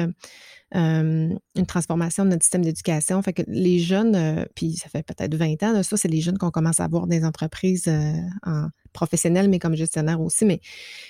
[0.76, 3.22] euh, une transformation de notre système d'éducation.
[3.22, 6.22] Fait que les jeunes, euh, puis ça fait peut-être 20 ans, là, ça, c'est les
[6.22, 8.14] jeunes qu'on commence à voir des entreprises euh,
[8.44, 10.62] en professionnels, mais comme gestionnaires aussi, mais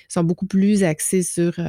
[0.07, 1.59] sont beaucoup plus axés sur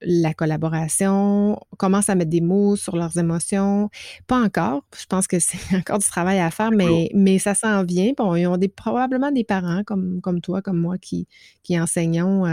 [0.00, 3.90] la collaboration, commencent à mettre des mots sur leurs émotions.
[4.26, 4.86] Pas encore.
[4.98, 8.12] Je pense que c'est encore du travail à faire, mais, mais ça s'en vient.
[8.16, 11.28] Bon, ils ont des, probablement des parents comme, comme toi, comme moi, qui,
[11.62, 12.44] qui enseignons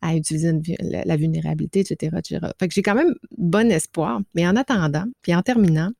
[0.00, 2.46] à utiliser une la, la vulnérabilité, etc., etc.
[2.60, 3.99] Fait que j'ai quand même bon espoir.
[4.34, 5.90] Mais en attendant, puis en terminant,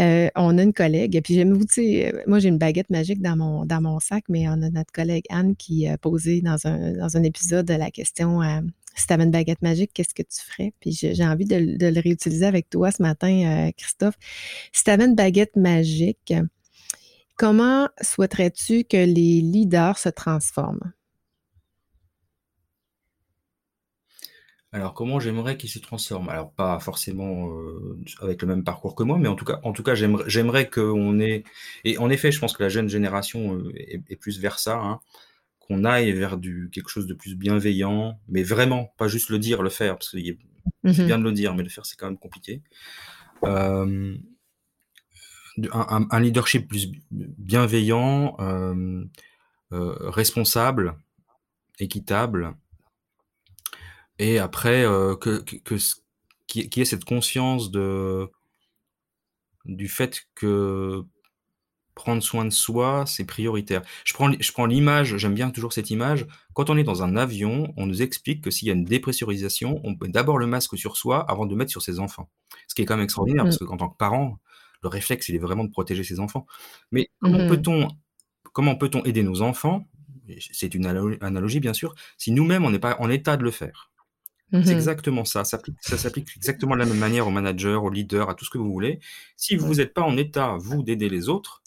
[0.00, 3.36] euh, on a une collègue, puis j'aime vous, euh, moi j'ai une baguette magique dans
[3.36, 7.90] mon, sac, mais on a notre collègue Anne qui a posé dans un, épisode la
[7.90, 8.60] question euh,
[8.94, 10.72] si tu avais une baguette magique, qu'est-ce que tu ferais?
[10.80, 14.16] Puis j'ai envie de, le réutiliser avec toi ce matin, euh, Christophe.
[14.72, 16.34] Si tu avais une baguette magique,
[17.36, 20.92] comment souhaiterais-tu que les leaders se transforment?
[24.74, 26.30] Alors, comment j'aimerais qu'il se transforme?
[26.30, 29.72] Alors, pas forcément euh, avec le même parcours que moi, mais en tout cas, en
[29.72, 31.44] tout cas, j'aimerais, j'aimerais qu'on ait.
[31.84, 34.78] Et en effet, je pense que la jeune génération euh, est, est plus vers ça,
[34.78, 35.00] hein,
[35.58, 39.62] qu'on aille vers du quelque chose de plus bienveillant, mais vraiment, pas juste le dire,
[39.62, 40.38] le faire, parce que y-
[40.84, 41.06] c'est Mhm.
[41.06, 42.62] bien de le dire, mais le faire, c'est quand même compliqué.
[43.44, 44.16] Euh,
[45.58, 48.36] de- un, un- un leadership plus bi- bienveillant,
[49.70, 50.94] responsable,
[51.78, 52.54] équitable,
[54.18, 55.40] et après euh, que,
[56.46, 58.30] qu'il y ait- cette conscience de
[59.64, 61.04] du fait que
[61.94, 63.82] prendre soin de soi, c'est prioritaire.
[64.04, 66.26] Je prends, je prends l'image, j'aime bien toujours cette image.
[66.54, 69.80] Quand on est dans un avion, on nous explique que s'il y a une dépressurisation,
[69.84, 72.30] on met d'abord le masque sur soi avant de mettre sur ses enfants.
[72.68, 74.38] Ce qui est quand même extraordinaire, parce que en tant que parent,
[74.82, 76.46] le réflexe, il est vraiment de protéger ses enfants.
[76.92, 77.48] Mais comment Mhm.
[77.48, 77.88] peut-on
[78.54, 79.86] comment peut-on aider nos enfants?
[80.52, 83.50] C'est une analo- analogie, bien sûr, si nous-mêmes, on n'est pas en état de le
[83.50, 83.91] faire.
[84.52, 84.68] C'est Mhm.
[84.70, 85.44] exactement ça.
[85.44, 88.44] Ça s'applique, ça s'applique exactement de la même manière aux managers, aux leaders, à tout
[88.44, 89.00] ce que vous voulez.
[89.36, 91.62] Si vous n'êtes pas en état, vous, d'aider les autres,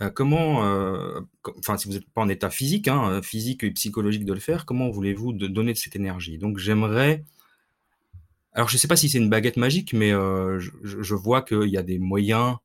[0.00, 1.20] euh, comment, euh,
[1.58, 4.40] enfin, si vous n'êtes pas en état physique, hein, euh, physique et psychologique de le
[4.40, 6.38] faire, comment voulez-vous de donner de cette énergie?
[6.38, 7.24] Donc, j'aimerais.
[8.54, 11.42] Alors, je ne sais pas si c'est une baguette magique, mais euh, je, je- vois
[11.42, 12.56] qu'il y a des moyens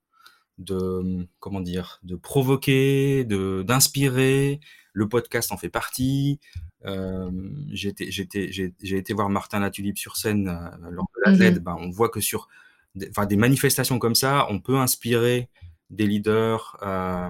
[0.57, 4.59] de, comment dire, de provoquer, de d'inspirer.
[4.93, 6.39] Le podcast en fait partie.
[6.85, 7.31] Euh,
[7.71, 11.51] j'ai été, voir Martin Latulippe sur scène euh, lors de la.
[11.59, 12.47] Ben, on voit que sur
[12.95, 15.49] des, manifestations comme ça, on peut inspirer
[15.89, 17.29] des leaders euh,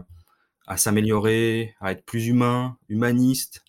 [0.67, 3.63] à s'améliorer, à être plus humain, humaniste,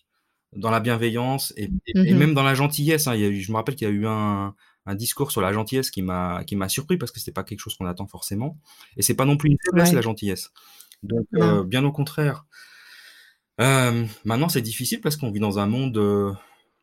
[0.53, 2.19] dans la bienveillance et, et- et Mhm.
[2.19, 3.07] même dans la gentillesse.
[3.07, 3.15] hein.
[3.15, 4.55] Il y a eu- je me rappelle qu'il y a eu un,
[4.85, 7.85] un discours sur la gentillesse qui m'a surpris parce que c'était pas quelque chose qu'on
[7.85, 8.57] attend forcément
[8.97, 10.51] et c'est pas non plus une faiblesse la gentillesse.
[11.03, 11.27] Donc
[11.67, 12.45] bien au contraire.
[13.59, 16.31] Euh, maintenant c'est difficile parce qu'on vit dans un monde euh,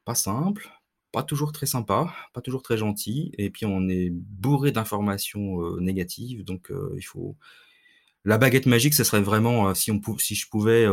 [0.04, 0.68] pas simple,
[1.12, 3.32] pas toujours très sympa, pas toujours très gentil.
[3.38, 6.44] Et puis on est bourré d'informations négatives.
[6.44, 7.36] Donc il faut
[8.24, 10.86] la baguette magique, ce serait vraiment si on si je pouvais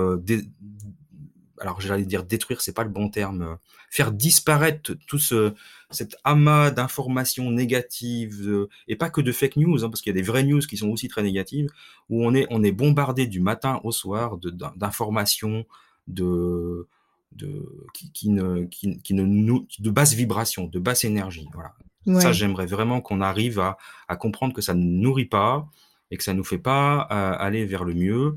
[1.63, 3.55] alors j'allais dire détruire, c'est pas le bon terme, euh,
[3.89, 5.53] faire disparaître tout ce
[5.89, 10.15] cet amas d'informations négatives euh, et pas que de fake news, hein, parce qu'il y
[10.17, 11.69] a des vraies news qui sont aussi très négatives,
[12.09, 14.37] où on est on est bombardé du matin au soir
[14.75, 15.65] d'informations
[16.07, 16.87] de,
[17.31, 21.47] de qui, qui, ne qui, qui ne nous de basse vibration, de basse énergie.
[21.53, 21.73] Voilà.
[22.19, 23.77] Ça, j'aimerais vraiment qu'on arrive à,
[24.09, 25.69] à comprendre que ça ne nourrit pas
[26.11, 28.35] et que ça nous fait pas euh, aller vers le mieux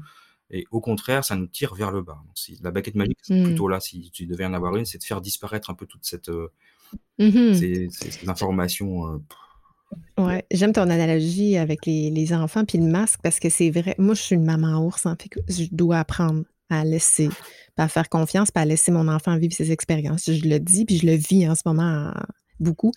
[0.51, 2.19] et au contraire, ça nous tire vers le bas.
[2.25, 3.45] Donc, si, la baguette magique, c'est mmh.
[3.45, 6.05] plutôt là, si tu devais en avoir une, c'est de faire disparaître un peu toute
[6.05, 6.53] cette, euh,
[7.19, 7.89] mmh ces,
[8.29, 9.15] informations.
[10.19, 13.71] Euh, ouais, j'aime ton analogie avec les, les, enfants puis le masque parce que c'est
[13.71, 13.97] vrai.
[13.99, 17.29] Moi, je suis une maman ours, hein, fait que je dois apprendre à laisser,
[17.77, 20.31] à faire confiance, pas à laisser mon enfant vivre ses expériences.
[20.31, 22.13] Je le dis puis je le vis en ce moment
[22.61, 22.93] beaucoup.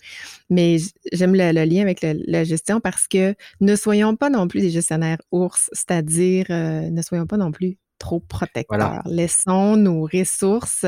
[0.48, 0.78] Mais
[1.12, 5.20] j'aime le, lien avec la gestion parce que ne soyons pas non plus des gestionnaires
[5.30, 9.02] ours, c'est-à-dire euh, ne soyons pas non plus trop protecteurs.
[9.04, 10.86] Laissons nos ressources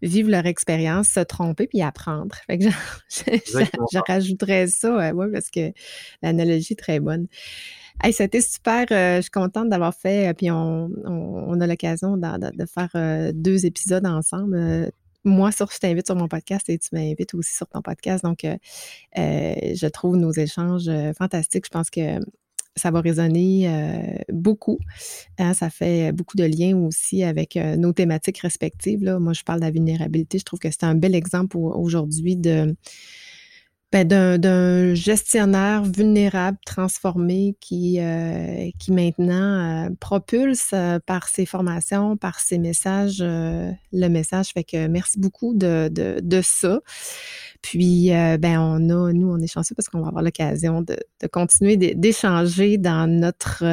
[0.00, 2.34] vivre leur expérience, se tromper puis apprendre.
[2.46, 5.72] Fait que je, rajouterais ça, ouais, parce que
[6.22, 7.26] l'analogie est très bonne.
[8.02, 8.86] Hey, c'était super.
[8.90, 14.06] Euh, je suis contente d'avoir fait, euh, puis on, a l'occasion de, faire deux épisodes
[14.06, 14.90] ensemble
[15.26, 18.24] moi, sur, je t'invite sur mon podcast et tu m'invites aussi sur ton podcast.
[18.24, 18.56] Donc, euh,
[19.18, 21.66] euh, je trouve nos échanges euh, fantastiques.
[21.66, 22.20] Je pense que
[22.76, 23.70] ça va résonner
[24.30, 24.78] beaucoup.
[25.38, 25.54] Hein.
[25.54, 29.02] ça fait beaucoup de liens aussi avec nos thématiques respectives.
[29.18, 30.38] Moi, je parle de la vulnérabilité.
[30.38, 32.76] Je trouve que c'est un bel exemple aujourd'hui de
[34.04, 42.40] d'un gestionnaire vulnérable, transformé, qui, euh, qui maintenant euh, propulse euh, par ses formations, par
[42.40, 44.48] ses messages, le message.
[44.48, 46.80] Fait que merci beaucoup de, de, de ça.
[47.62, 51.26] Puis, ben, on a, nous, on est chanceux parce qu'on va avoir l'occasion de, de,
[51.26, 53.64] continuer d'échanger dans notre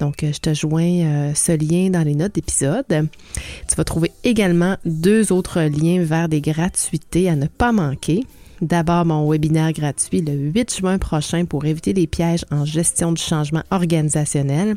[0.00, 2.84] Donc, je te joins euh, ce lien dans les notes d'épisode.
[2.88, 8.24] Tu vas trouver également deux autres liens vers des gratuités à ne pas manquer.
[8.62, 13.20] D'abord, mon webinaire gratuit le 8 juin prochain pour éviter les pièges en gestion du
[13.20, 14.76] changement organisationnel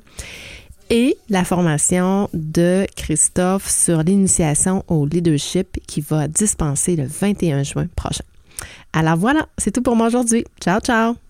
[0.89, 7.85] et la formation de Christophe sur l'initiation au leadership qui va dispenser le 21 juin
[7.95, 8.23] prochain.
[8.91, 10.45] Alors voilà, c'est tout pour moi aujourd'hui.
[10.59, 11.24] Ciao, ciao!